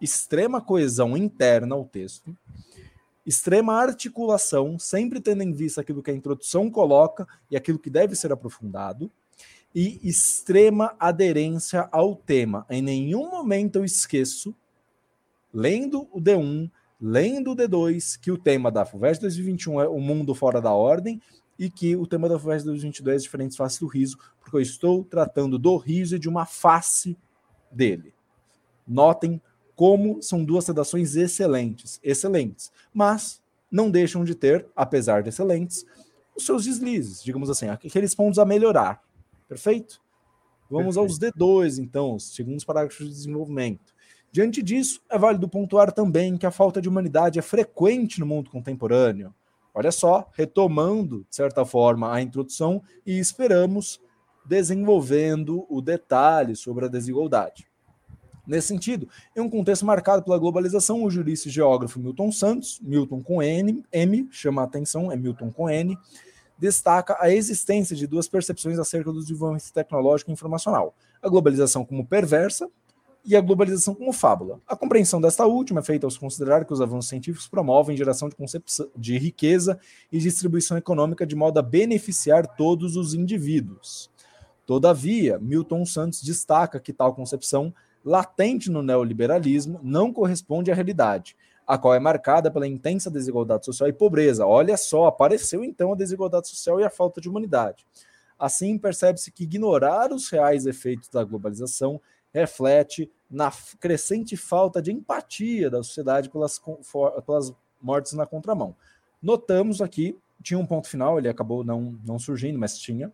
[0.02, 2.36] extrema coesão interna ao texto,
[3.26, 8.16] extrema articulação, sempre tendo em vista aquilo que a introdução coloca e aquilo que deve
[8.16, 9.12] ser aprofundado,
[9.74, 12.66] e extrema aderência ao tema.
[12.70, 14.56] Em nenhum momento eu esqueço,
[15.54, 16.72] lendo o D1,
[17.02, 21.22] lendo o D2, que o tema da FUVEST 2021 é o mundo fora da ordem
[21.60, 25.04] e que o tema da FUVEST 2022 é diferentes faces do riso, porque eu estou
[25.04, 27.18] tratando do riso e de uma face
[27.70, 28.14] dele.
[28.88, 29.42] Notem
[29.76, 35.86] como são duas redações excelentes, excelentes, mas não deixam de ter, apesar de excelentes,
[36.36, 39.02] os seus deslizes, digamos assim, aqueles pontos a melhorar.
[39.48, 40.02] Perfeito?
[40.70, 41.26] Vamos Perfeito.
[41.26, 43.94] aos D2, então, os segundos parágrafos de desenvolvimento.
[44.32, 48.50] Diante disso, é válido pontuar também que a falta de humanidade é frequente no mundo
[48.50, 49.34] contemporâneo.
[49.74, 54.02] Olha só, retomando, de certa forma, a introdução e esperamos
[54.46, 57.68] desenvolvendo o detalhe sobre a desigualdade.
[58.48, 63.22] Nesse sentido, em um contexto marcado pela globalização, o jurista e geógrafo Milton Santos, Milton
[63.22, 65.98] com N, M, chama a atenção, é Milton com N,
[66.58, 72.06] destaca a existência de duas percepções acerca do desenvolvimento tecnológico e informacional: a globalização como
[72.06, 72.70] perversa
[73.26, 74.62] e a globalização como fábula.
[74.68, 78.36] A compreensão desta última é feita ao considerar que os avanços científicos promovem geração de,
[78.96, 79.80] de riqueza
[80.12, 84.12] e distribuição econômica de modo a beneficiar todos os indivíduos.
[84.66, 87.74] Todavia, Milton Santos destaca que tal concepção
[88.06, 91.36] latente no neoliberalismo, não corresponde à realidade,
[91.66, 94.46] a qual é marcada pela intensa desigualdade social e pobreza.
[94.46, 97.88] Olha só, apareceu então a desigualdade social e a falta de humanidade.
[98.38, 102.00] Assim, percebe-se que ignorar os reais efeitos da globalização
[102.32, 106.62] reflete na crescente falta de empatia da sociedade pelas,
[107.26, 108.76] pelas mortes na contramão.
[109.22, 113.12] Notamos aqui, tinha um ponto final, ele acabou não, não surgindo, mas tinha,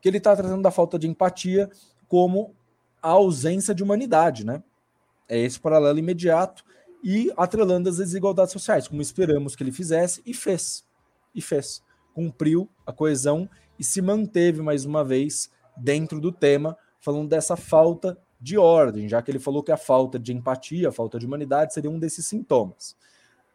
[0.00, 1.68] que ele está tratando da falta de empatia
[2.06, 2.54] como
[3.02, 4.62] a ausência de humanidade, né?
[5.28, 6.64] É esse paralelo imediato
[7.02, 10.84] e atrelando as desigualdades sociais, como esperamos que ele fizesse e fez.
[11.34, 11.82] E fez.
[12.14, 18.18] Cumpriu a coesão e se manteve mais uma vez dentro do tema, falando dessa falta
[18.40, 21.74] de ordem, já que ele falou que a falta de empatia, a falta de humanidade
[21.74, 22.96] seria um desses sintomas.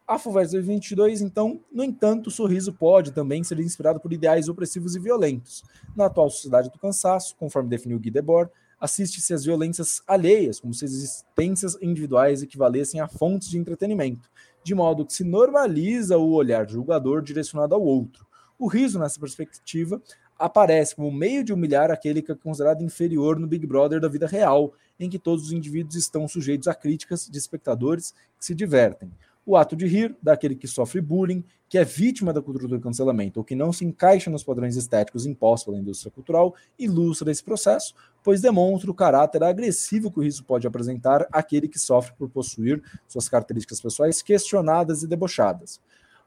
[0.05, 4.95] A FUVEST 2022, então, no entanto, o sorriso pode também ser inspirado por ideais opressivos
[4.95, 5.63] e violentos.
[5.95, 8.51] Na atual sociedade do cansaço, conforme definiu Guy Debord,
[8.83, 14.29] assiste-se às violências alheias, como se as existências individuais equivalessem a fontes de entretenimento,
[14.61, 18.27] de modo que se normaliza o olhar julgador direcionado ao outro.
[18.59, 20.01] O riso, nessa perspectiva,
[20.37, 24.27] aparece como meio de humilhar aquele que é considerado inferior no Big Brother da vida
[24.27, 29.09] real, em que todos os indivíduos estão sujeitos a críticas de espectadores que se divertem
[29.45, 33.39] o ato de rir daquele que sofre bullying, que é vítima da cultura do cancelamento
[33.39, 37.93] ou que não se encaixa nos padrões estéticos impostos pela indústria cultural, ilustra esse processo,
[38.23, 42.81] pois demonstra o caráter agressivo que o riso pode apresentar àquele que sofre por possuir
[43.07, 45.81] suas características pessoais questionadas e debochadas.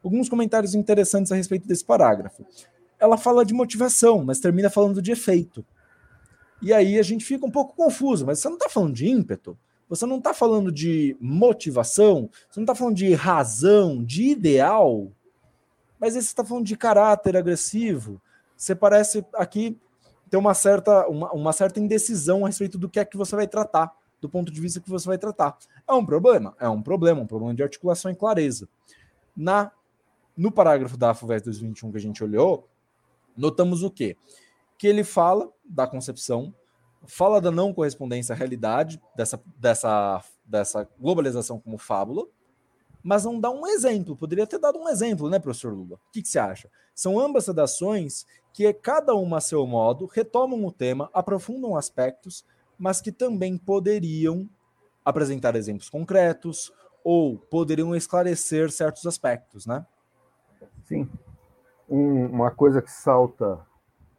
[0.05, 2.45] Alguns comentários interessantes a respeito desse parágrafo.
[2.99, 5.65] Ela fala de motivação, mas termina falando de efeito.
[6.61, 9.57] E aí a gente fica um pouco confuso, mas você não está falando de ímpeto?
[9.89, 15.13] Você não está falando de motivação, você não está falando de razão, de ideal,
[15.99, 18.21] mas você está falando de caráter agressivo.
[18.57, 19.79] Você parece aqui
[20.29, 23.47] ter uma certa, uma, uma certa indecisão a respeito do que é que você vai
[23.47, 25.57] tratar, do ponto de vista que você vai tratar.
[25.87, 26.57] É um problema?
[26.59, 28.69] É um problema, um problema de articulação e clareza.
[29.37, 29.71] Na
[30.37, 32.69] no parágrafo da FUVEST 2021 que a gente olhou,
[33.35, 34.17] notamos o quê?
[34.77, 36.55] Que ele fala da concepção
[37.07, 42.27] fala da não correspondência à realidade, dessa, dessa, dessa globalização como fábula,
[43.03, 44.17] mas não dá um exemplo.
[44.17, 45.97] Poderia ter dado um exemplo, né, professor Lula?
[45.97, 46.71] O que, que você acha?
[46.95, 52.45] São ambas redações que, cada uma a seu modo, retomam o tema, aprofundam aspectos,
[52.79, 54.49] mas que também poderiam
[55.05, 56.73] apresentar exemplos concretos
[57.05, 59.87] ou poderiam esclarecer certos aspectos, né?
[60.85, 61.09] Sim.
[61.89, 63.65] Um, uma coisa que salta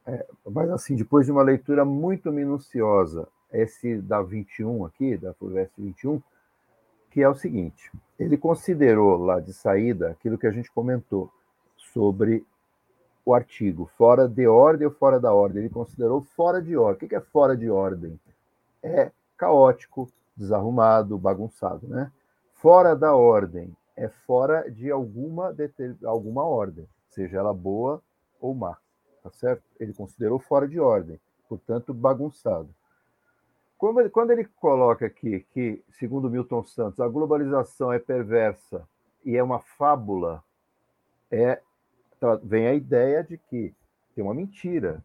[0.07, 5.73] é, mas assim, depois de uma leitura muito minuciosa, esse da 21 aqui, da FUVEST
[5.77, 6.21] 21,
[7.11, 11.29] que é o seguinte: ele considerou lá de saída aquilo que a gente comentou
[11.75, 12.45] sobre
[13.25, 15.63] o artigo, fora de ordem ou fora da ordem.
[15.63, 17.05] Ele considerou fora de ordem.
[17.05, 18.17] O que é fora de ordem?
[18.81, 22.09] É caótico, desarrumado, bagunçado, né?
[22.53, 25.53] Fora da ordem é fora de alguma,
[26.05, 28.01] alguma ordem, seja ela boa
[28.39, 28.77] ou má
[29.29, 29.63] tá certo?
[29.79, 32.69] Ele considerou fora de ordem, portanto, bagunçado.
[33.99, 38.87] Ele, quando ele coloca aqui que, segundo Milton Santos, a globalização é perversa
[39.23, 40.43] e é uma fábula,
[41.29, 41.61] é,
[42.19, 43.73] tá, vem a ideia de que
[44.15, 45.03] tem uma mentira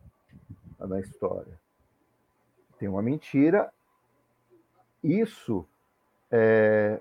[0.78, 1.60] na história.
[2.78, 3.70] Tem uma mentira.
[5.02, 5.66] Isso
[6.30, 6.98] é,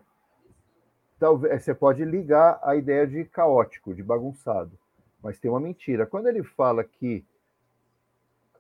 [1.20, 4.81] talvez você pode ligar a ideia de caótico, de bagunçado
[5.22, 6.06] mas tem uma mentira.
[6.06, 7.24] Quando ele fala que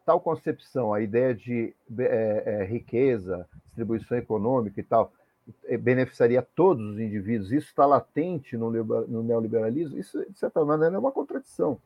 [0.06, 5.14] tal concepção, a ideia de é, é, riqueza, distribuição econômica e tal,
[5.66, 10.96] é, beneficiaria todos os indivíduos, isso está latente no, no neoliberalismo, isso, de certa maneira,
[10.96, 11.80] é uma contradição,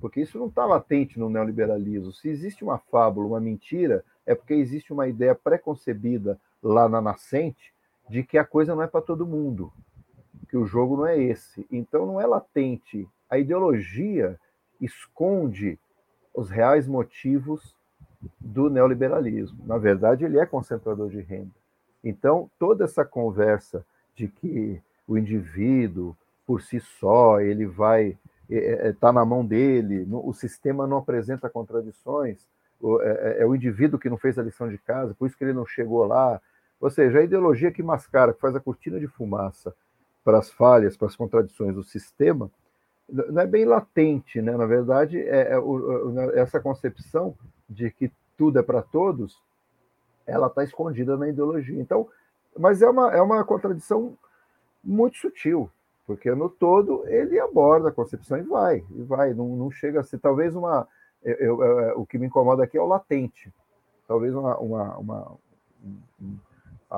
[0.00, 2.12] porque isso não está latente no neoliberalismo.
[2.12, 7.72] Se existe uma fábula, uma mentira, é porque existe uma ideia preconcebida lá na nascente
[8.08, 9.72] de que a coisa não é para todo mundo,
[10.48, 11.66] que o jogo não é esse.
[11.70, 13.08] Então, não é latente.
[13.28, 14.38] A ideologia
[14.80, 15.78] esconde
[16.34, 17.76] os reais motivos
[18.40, 19.58] do neoliberalismo.
[19.66, 21.50] Na verdade, ele é concentrador de renda.
[22.02, 26.16] Então, toda essa conversa de que o indivíduo,
[26.46, 28.16] por si só, ele vai
[28.48, 32.46] está é, é, tá na mão dele, o sistema não apresenta contradições,
[33.02, 35.52] é, é, o indivíduo que não fez a lição de casa, por isso que ele
[35.52, 36.40] não chegou lá.
[36.80, 39.74] Ou seja, a ideologia que mascara, que faz a cortina de fumaça
[40.24, 42.50] para as falhas, para as contradições do sistema,
[43.08, 44.56] não é bem latente, né?
[44.56, 47.34] Na verdade, é, é essa concepção
[47.68, 49.42] de que tudo é para todos,
[50.26, 51.80] ela está escondida na ideologia.
[51.80, 52.08] Então,
[52.56, 54.16] mas é uma, é uma contradição
[54.84, 55.70] muito sutil,
[56.06, 60.04] porque no todo ele aborda a concepção e vai, e vai, não, não chega a
[60.04, 60.86] ser talvez uma.
[61.22, 63.52] Eu, eu, eu, o que me incomoda aqui é o latente,
[64.06, 65.36] talvez uma, uma, uma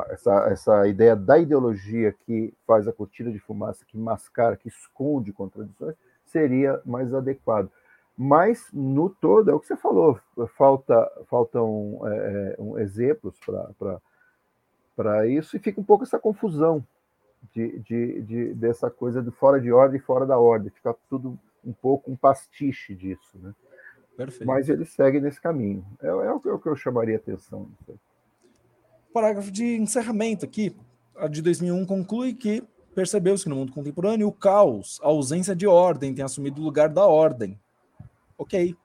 [0.08, 5.32] essa, essa ideia da ideologia que faz a cortina de fumaça, que mascara, que esconde
[5.32, 7.70] contradições, seria mais adequado.
[8.16, 10.20] Mas, no todo, é o que você falou,
[10.56, 13.34] falta, faltam é, é um, exemplos
[14.94, 16.84] para isso, e fica um pouco essa confusão
[17.52, 21.38] de, de, de, dessa coisa de fora de ordem e fora da ordem, fica tudo
[21.64, 23.38] um pouco um pastiche disso.
[23.38, 23.54] Né?
[24.16, 24.46] Perfeito.
[24.46, 25.84] Mas ele segue nesse caminho.
[26.02, 27.70] É, é, o, é o que eu chamaria atenção.
[29.12, 30.74] Parágrafo de encerramento aqui.
[31.16, 32.62] A de 2001 conclui que
[32.94, 36.88] percebeu-se que no mundo contemporâneo o caos, a ausência de ordem tem assumido o lugar
[36.88, 37.58] da ordem
[38.40, 38.76] ok.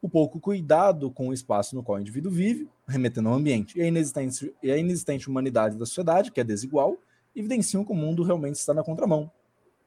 [0.00, 3.82] O pouco cuidado com o espaço no qual o indivíduo vive, remetendo ao ambiente, e
[3.82, 6.96] a inexistente, e a inexistente humanidade da sociedade, que é desigual,
[7.34, 9.30] evidenciam que o mundo realmente está na contramão.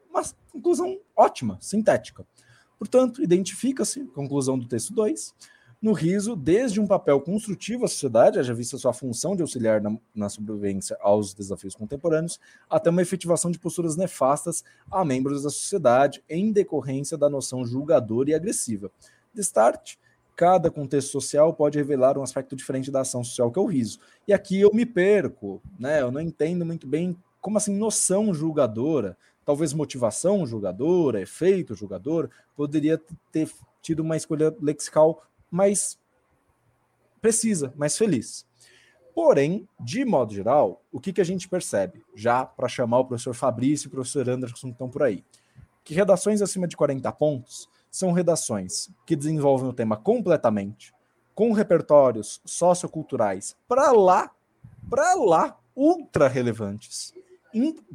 [0.09, 0.21] Uma
[0.51, 2.25] conclusão ótima, sintética.
[2.77, 5.33] Portanto, identifica-se, conclusão do texto 2,
[5.81, 9.97] no riso, desde um papel construtivo à sociedade, haja vista sua função de auxiliar na,
[10.13, 16.23] na, sobrevivência aos desafios contemporâneos, até uma efetivação de posturas nefastas a membros da sociedade
[16.29, 18.91] em decorrência da noção julgadora e agressiva.
[19.33, 19.95] De start,
[20.35, 23.99] cada contexto social pode revelar um aspecto diferente da ação social que é o riso.
[24.27, 26.01] E aqui eu me perco, né?
[26.01, 33.01] Eu não entendo muito bem como assim noção julgadora, talvez motivação julgadora, efeito julgador, poderia
[33.31, 33.49] ter
[33.81, 35.99] tido uma escolha lexical mais
[37.21, 38.45] precisa, mais feliz.
[39.13, 43.35] Porém, de modo geral, o que, que a gente percebe, já para chamar o professor
[43.35, 45.23] Fabrício e o professor Anderson que estão por aí,
[45.83, 50.93] que redações acima de 40 pontos são redações que desenvolvem o tema completamente,
[51.35, 54.31] com repertórios socioculturais para lá,
[54.89, 57.13] para lá, ultra relevantes,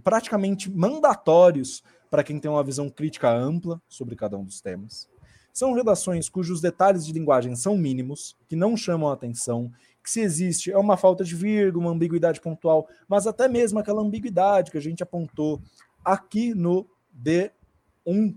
[0.05, 5.09] praticamente mandatórios para quem tem uma visão crítica ampla sobre cada um dos temas
[5.57, 9.73] são redações cujos detalhes de linguagem são mínimos, que não chamam a atenção,
[10.05, 14.03] que se existe é uma falta de vírgula, uma ambiguidade pontual, mas até mesmo aquela
[14.03, 15.63] ambiguidade que a gente apontou
[16.05, 16.87] aqui no
[17.19, 18.37] D1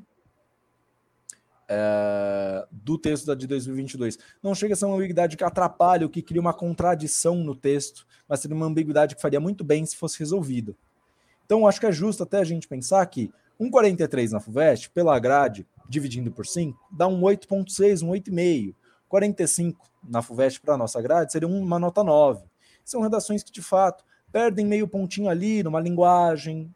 [1.68, 4.18] é, do texto da de 2022.
[4.42, 8.08] Não chega a ser uma ambiguidade que atrapalha ou que cria uma contradição no texto,
[8.30, 10.74] mas seria uma ambiguidade que faria muito bem se fosse resolvida.
[11.46, 15.20] Então, acho que é justo até a gente pensar que um 43 na FUVEST, pela
[15.20, 18.76] grade, dividindo por 5, dá um 8,6, um 8,5.
[19.10, 22.46] 45 na FUVEST para a nossa grade seria uma nota 9.
[22.86, 26.74] São redações que, de fato, perdem meio pontinho ali numa linguagem,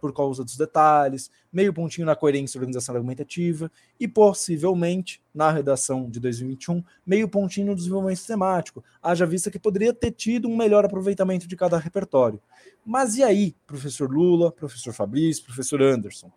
[0.00, 6.18] por causa dos detalhes, meio pontinho na coerência organização argumentativa e possivelmente na redação de
[6.18, 11.46] 2021, meio pontinho no desenvolvimento sistemático, haja vista que poderia ter tido um melhor aproveitamento
[11.46, 12.40] de cada repertório.
[12.84, 16.32] Mas e aí, professor Lula, professor Fabrício, professor Anderson?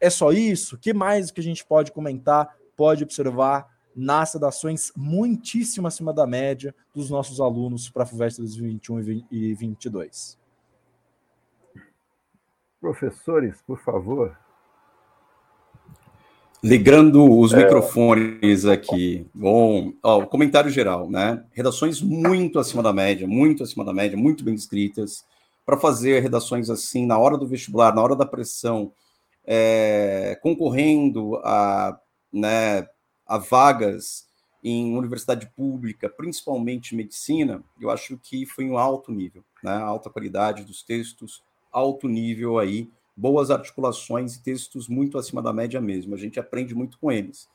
[0.00, 0.76] É só isso?
[0.76, 6.26] O que mais que a gente pode comentar, pode observar nas redações muitíssimo acima da
[6.26, 9.04] média dos nossos alunos para a FUVEST 2021 e
[9.54, 10.38] 2022?
[12.78, 14.38] Professores, por favor.
[16.62, 17.58] Ligando os é...
[17.58, 19.26] microfones aqui.
[19.34, 21.44] Bom, ó, comentário geral, né?
[21.52, 25.24] Redações muito acima da média, muito acima da média, muito bem escritas.
[25.64, 28.92] Para fazer redações assim, na hora do vestibular, na hora da pressão,
[29.46, 31.98] é, concorrendo a,
[32.32, 32.88] né,
[33.26, 34.26] a vagas
[34.62, 39.76] em universidade pública, principalmente medicina, eu acho que foi um alto nível, né?
[39.76, 41.40] alta qualidade dos textos,
[41.70, 46.16] alto nível aí, boas articulações e textos muito acima da média mesmo.
[46.16, 47.48] A gente aprende muito com eles.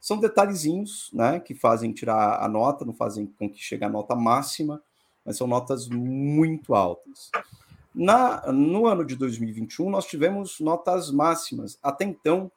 [0.00, 4.16] São detalhezinhos, né, que fazem tirar a nota, não fazem com que chegue a nota
[4.16, 4.82] máxima,
[5.24, 7.30] mas são notas muito altas.
[7.94, 11.78] Na, no ano de 2021, nós tivemos notas máximas.
[11.82, 12.50] Até então,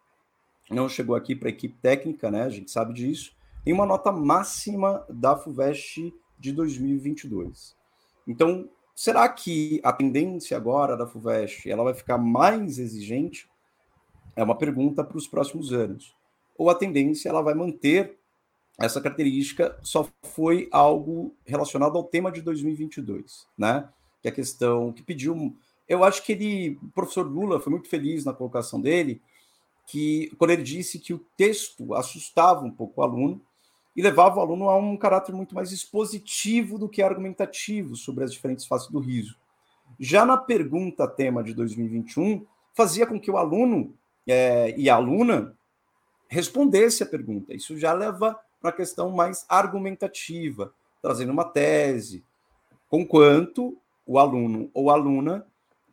[0.69, 2.43] não chegou aqui para a equipe técnica, né?
[2.43, 3.35] A gente sabe disso.
[3.63, 7.75] Tem uma nota máxima da FUVEST de 2022.
[8.27, 13.49] Então, será que a tendência agora da FUVEST ela vai ficar mais exigente?
[14.35, 16.15] É uma pergunta para os próximos anos.
[16.57, 18.17] Ou a tendência ela vai manter
[18.79, 23.87] essa característica, só foi algo relacionado ao tema de 2022, né?
[24.21, 25.55] Que é a questão que pediu.
[25.87, 29.21] Eu acho que ele, o professor Lula foi muito feliz na colocação dele,
[29.87, 33.41] que quando ele disse que o texto assustava um pouco o aluno
[33.95, 38.31] e levava o aluno a um caráter muito mais expositivo do que argumentativo sobre as
[38.31, 39.35] diferentes faces do riso.
[39.99, 43.93] Já na pergunta tema de 2021, fazia com que o aluno
[44.27, 45.55] é, e a aluna
[46.27, 47.53] respondesse a pergunta.
[47.53, 52.23] Isso já leva para a questão mais argumentativa, trazendo uma tese,
[52.87, 53.77] conquanto
[54.11, 55.47] o aluno ou aluna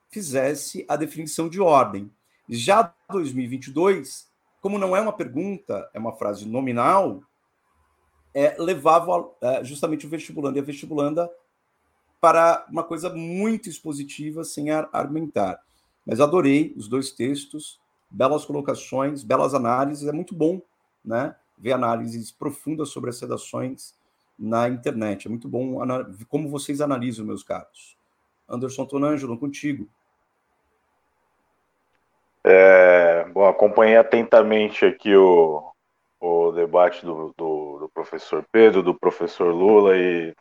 [0.08, 2.10] fizesse a definição de ordem.
[2.48, 4.28] Já 2022,
[4.60, 7.22] como não é uma pergunta, é uma frase nominal,
[8.34, 11.30] é, levava é, justamente o vestibulando e a vestibulanda
[12.20, 15.62] para uma coisa muito expositiva, sem argumentar.
[16.04, 17.78] Mas adorei os dois textos,
[18.10, 20.60] belas colocações, belas análises, é muito bom,
[21.04, 21.36] né?
[21.56, 23.94] Ver análises profundas sobre as redações
[24.36, 25.28] na internet.
[25.28, 25.78] É muito bom
[26.28, 27.97] como vocês analisam, meus caros.
[28.48, 29.88] Anderson Tonângelo, contigo.
[32.44, 35.70] É, bom, acompanhei atentamente aqui o,
[36.20, 40.34] o debate do, do, do, professor Pedro, do professor Lula, e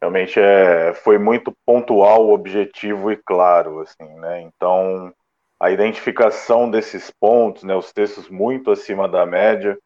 [0.00, 4.40] realmente é, foi muito pontual, objetivo e claro, assim, né?
[4.42, 5.14] Então,
[5.60, 9.78] a identificação desses pontos, né, os textos muito acima da média,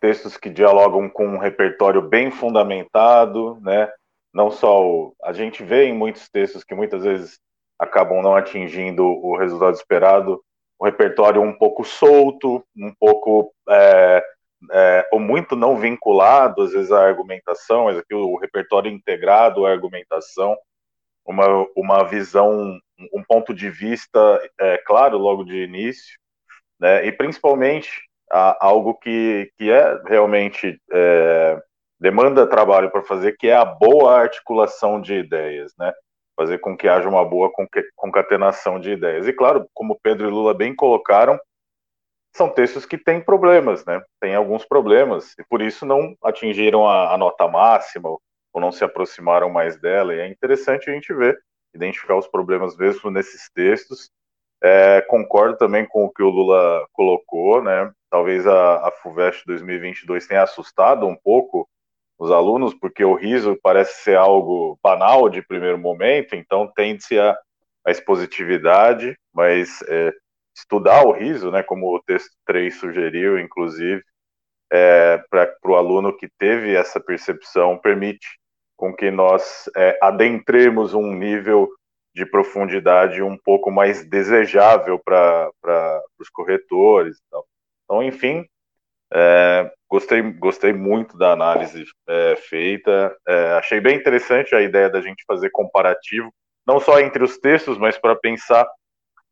[0.00, 3.88] textos que dialogam com um repertório bem fundamentado, né?
[4.36, 7.40] Não só o, a gente vê em muitos textos que muitas vezes
[7.78, 10.44] acabam não atingindo o resultado esperado,
[10.78, 14.22] o repertório um pouco solto, um pouco é,
[14.70, 19.70] é, ou muito não vinculado às vezes à argumentação, mas aqui o repertório integrado à
[19.70, 20.54] argumentação,
[21.24, 22.78] uma, uma visão
[23.14, 24.20] um ponto de vista
[24.60, 26.18] é, claro logo de início,
[26.78, 27.06] né?
[27.06, 31.58] E principalmente a, algo que, que é realmente é,
[32.00, 35.92] demanda trabalho para fazer, que é a boa articulação de ideias, né?
[36.36, 37.50] Fazer com que haja uma boa
[37.94, 39.26] concatenação de ideias.
[39.26, 41.38] E claro, como Pedro e Lula bem colocaram,
[42.36, 44.02] são textos que têm problemas, né?
[44.20, 48.84] Tem alguns problemas e por isso não atingiram a, a nota máxima ou não se
[48.84, 50.14] aproximaram mais dela.
[50.14, 51.38] E é interessante a gente ver
[51.74, 54.10] identificar os problemas mesmo nesses textos.
[54.62, 57.90] É, concordo também com o que o Lula colocou, né?
[58.10, 61.68] Talvez a, a FUVEST 2022 tenha assustado um pouco
[62.18, 67.36] os alunos, porque o riso parece ser algo banal de primeiro momento, então tende-se a,
[67.86, 70.12] a expositividade, mas é,
[70.56, 74.02] estudar o riso, né, como o texto 3 sugeriu, inclusive,
[74.72, 78.26] é, para o aluno que teve essa percepção, permite
[78.76, 81.68] com que nós é, adentremos um nível
[82.14, 85.50] de profundidade um pouco mais desejável para
[86.18, 87.18] os corretores.
[87.84, 88.46] Então, enfim,
[89.12, 93.16] é, gostei, gostei muito da análise é, feita.
[93.26, 96.32] É, achei bem interessante a ideia da gente fazer comparativo,
[96.66, 98.68] não só entre os textos, mas para pensar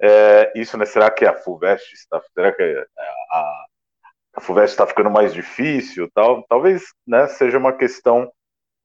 [0.00, 0.84] é, isso, né?
[0.84, 6.10] Será que a FUVEST está, será que a, a está ficando mais difícil?
[6.14, 7.26] Tal, talvez, né?
[7.28, 8.30] Seja uma questão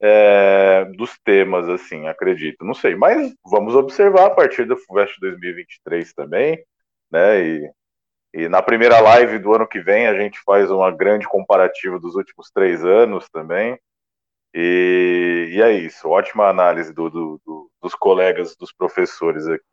[0.00, 2.64] é, dos temas, assim, acredito.
[2.64, 6.64] Não sei, mas vamos observar a partir do FUVEST 2023 também,
[7.10, 7.42] né?
[7.42, 7.70] E,
[8.32, 12.14] e na primeira live do ano que vem a gente faz uma grande comparativa dos
[12.14, 13.78] últimos três anos também.
[14.54, 19.64] E, e é isso, ótima análise do, do, do, dos colegas, dos professores aqui.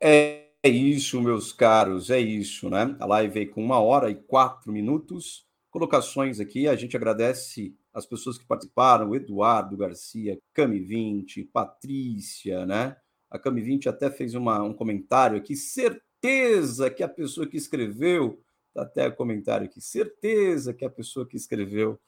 [0.00, 2.96] É isso, meus caros, é isso, né?
[3.00, 6.68] A live veio com uma hora e quatro minutos colocações aqui.
[6.68, 12.96] A gente agradece as pessoas que participaram, Eduardo Garcia, Cami 20, Patrícia, né?
[13.30, 15.56] A Cami 20 até fez uma, um comentário aqui.
[15.56, 21.36] Certeza que a pessoa que escreveu, tá até comentário aqui, certeza que a pessoa que
[21.36, 22.00] escreveu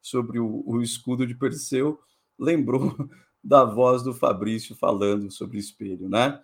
[0.00, 1.98] sobre o, o escudo de Perseu
[2.38, 2.94] lembrou
[3.42, 6.42] da voz do Fabrício falando sobre o espelho, né?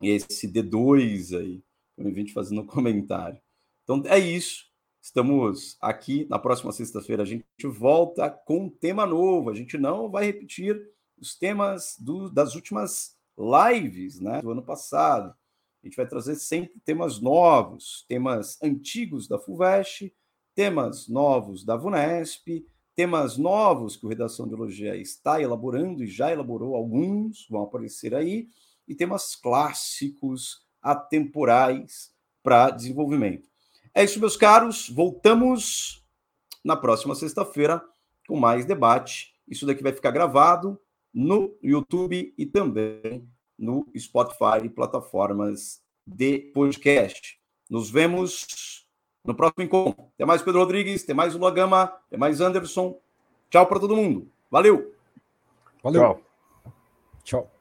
[0.00, 1.62] Esse D2 aí,
[1.96, 3.40] Cami 20 fazendo um comentário.
[3.82, 4.68] Então é isso.
[5.00, 7.22] Estamos aqui na próxima sexta-feira.
[7.22, 9.48] A gente volta com um tema novo.
[9.48, 10.78] A gente não vai repetir
[11.16, 15.34] os temas do, das últimas lives né, do ano passado.
[15.82, 20.12] A gente vai trazer sempre temas novos, temas antigos da FUVEST,
[20.54, 22.66] temas novos da VUNESP,
[22.96, 28.12] temas novos que o Redação de Biologia está elaborando e já elaborou alguns, vão aparecer
[28.12, 28.48] aí,
[28.88, 32.12] e temas clássicos, atemporais
[32.42, 33.48] para desenvolvimento.
[33.94, 34.88] É isso, meus caros.
[34.88, 36.04] Voltamos
[36.64, 37.82] na próxima sexta-feira
[38.26, 39.34] com mais debate.
[39.46, 40.80] Isso daqui vai ficar gravado
[41.12, 43.28] no YouTube e também
[43.58, 47.38] no Spotify e plataformas de podcast.
[47.68, 48.86] Nos vemos
[49.24, 50.04] no próximo encontro.
[50.14, 51.04] Até mais, Pedro Rodrigues.
[51.04, 51.82] Até mais, Lula Gama.
[51.84, 52.98] Até mais, Anderson.
[53.50, 54.30] Tchau para todo mundo.
[54.50, 54.94] Valeu.
[55.82, 56.00] Valeu.
[56.00, 56.22] Tchau.
[57.24, 57.57] Tchau.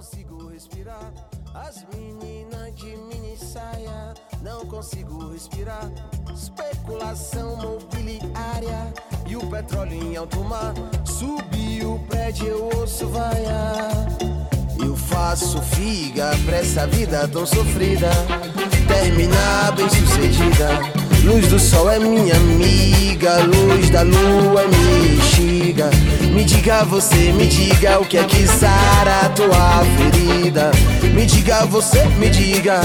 [0.00, 1.12] Consigo respirar.
[1.52, 5.90] As meninas de mini saia, não consigo respirar.
[6.34, 8.94] Especulação mobiliária
[9.28, 10.72] e o petróleo em alto mar.
[11.04, 14.08] Subiu o prédio, eu ouço vaiar.
[14.82, 18.08] Eu faço figa pra essa vida tão sofrida.
[18.88, 20.80] Terminar bem sucedida.
[21.24, 25.90] Luz do sol é minha amiga, luz da lua me instiga.
[26.32, 30.70] Me diga você, me diga o que é que sara tua ferida.
[31.12, 32.80] Me diga você, me diga.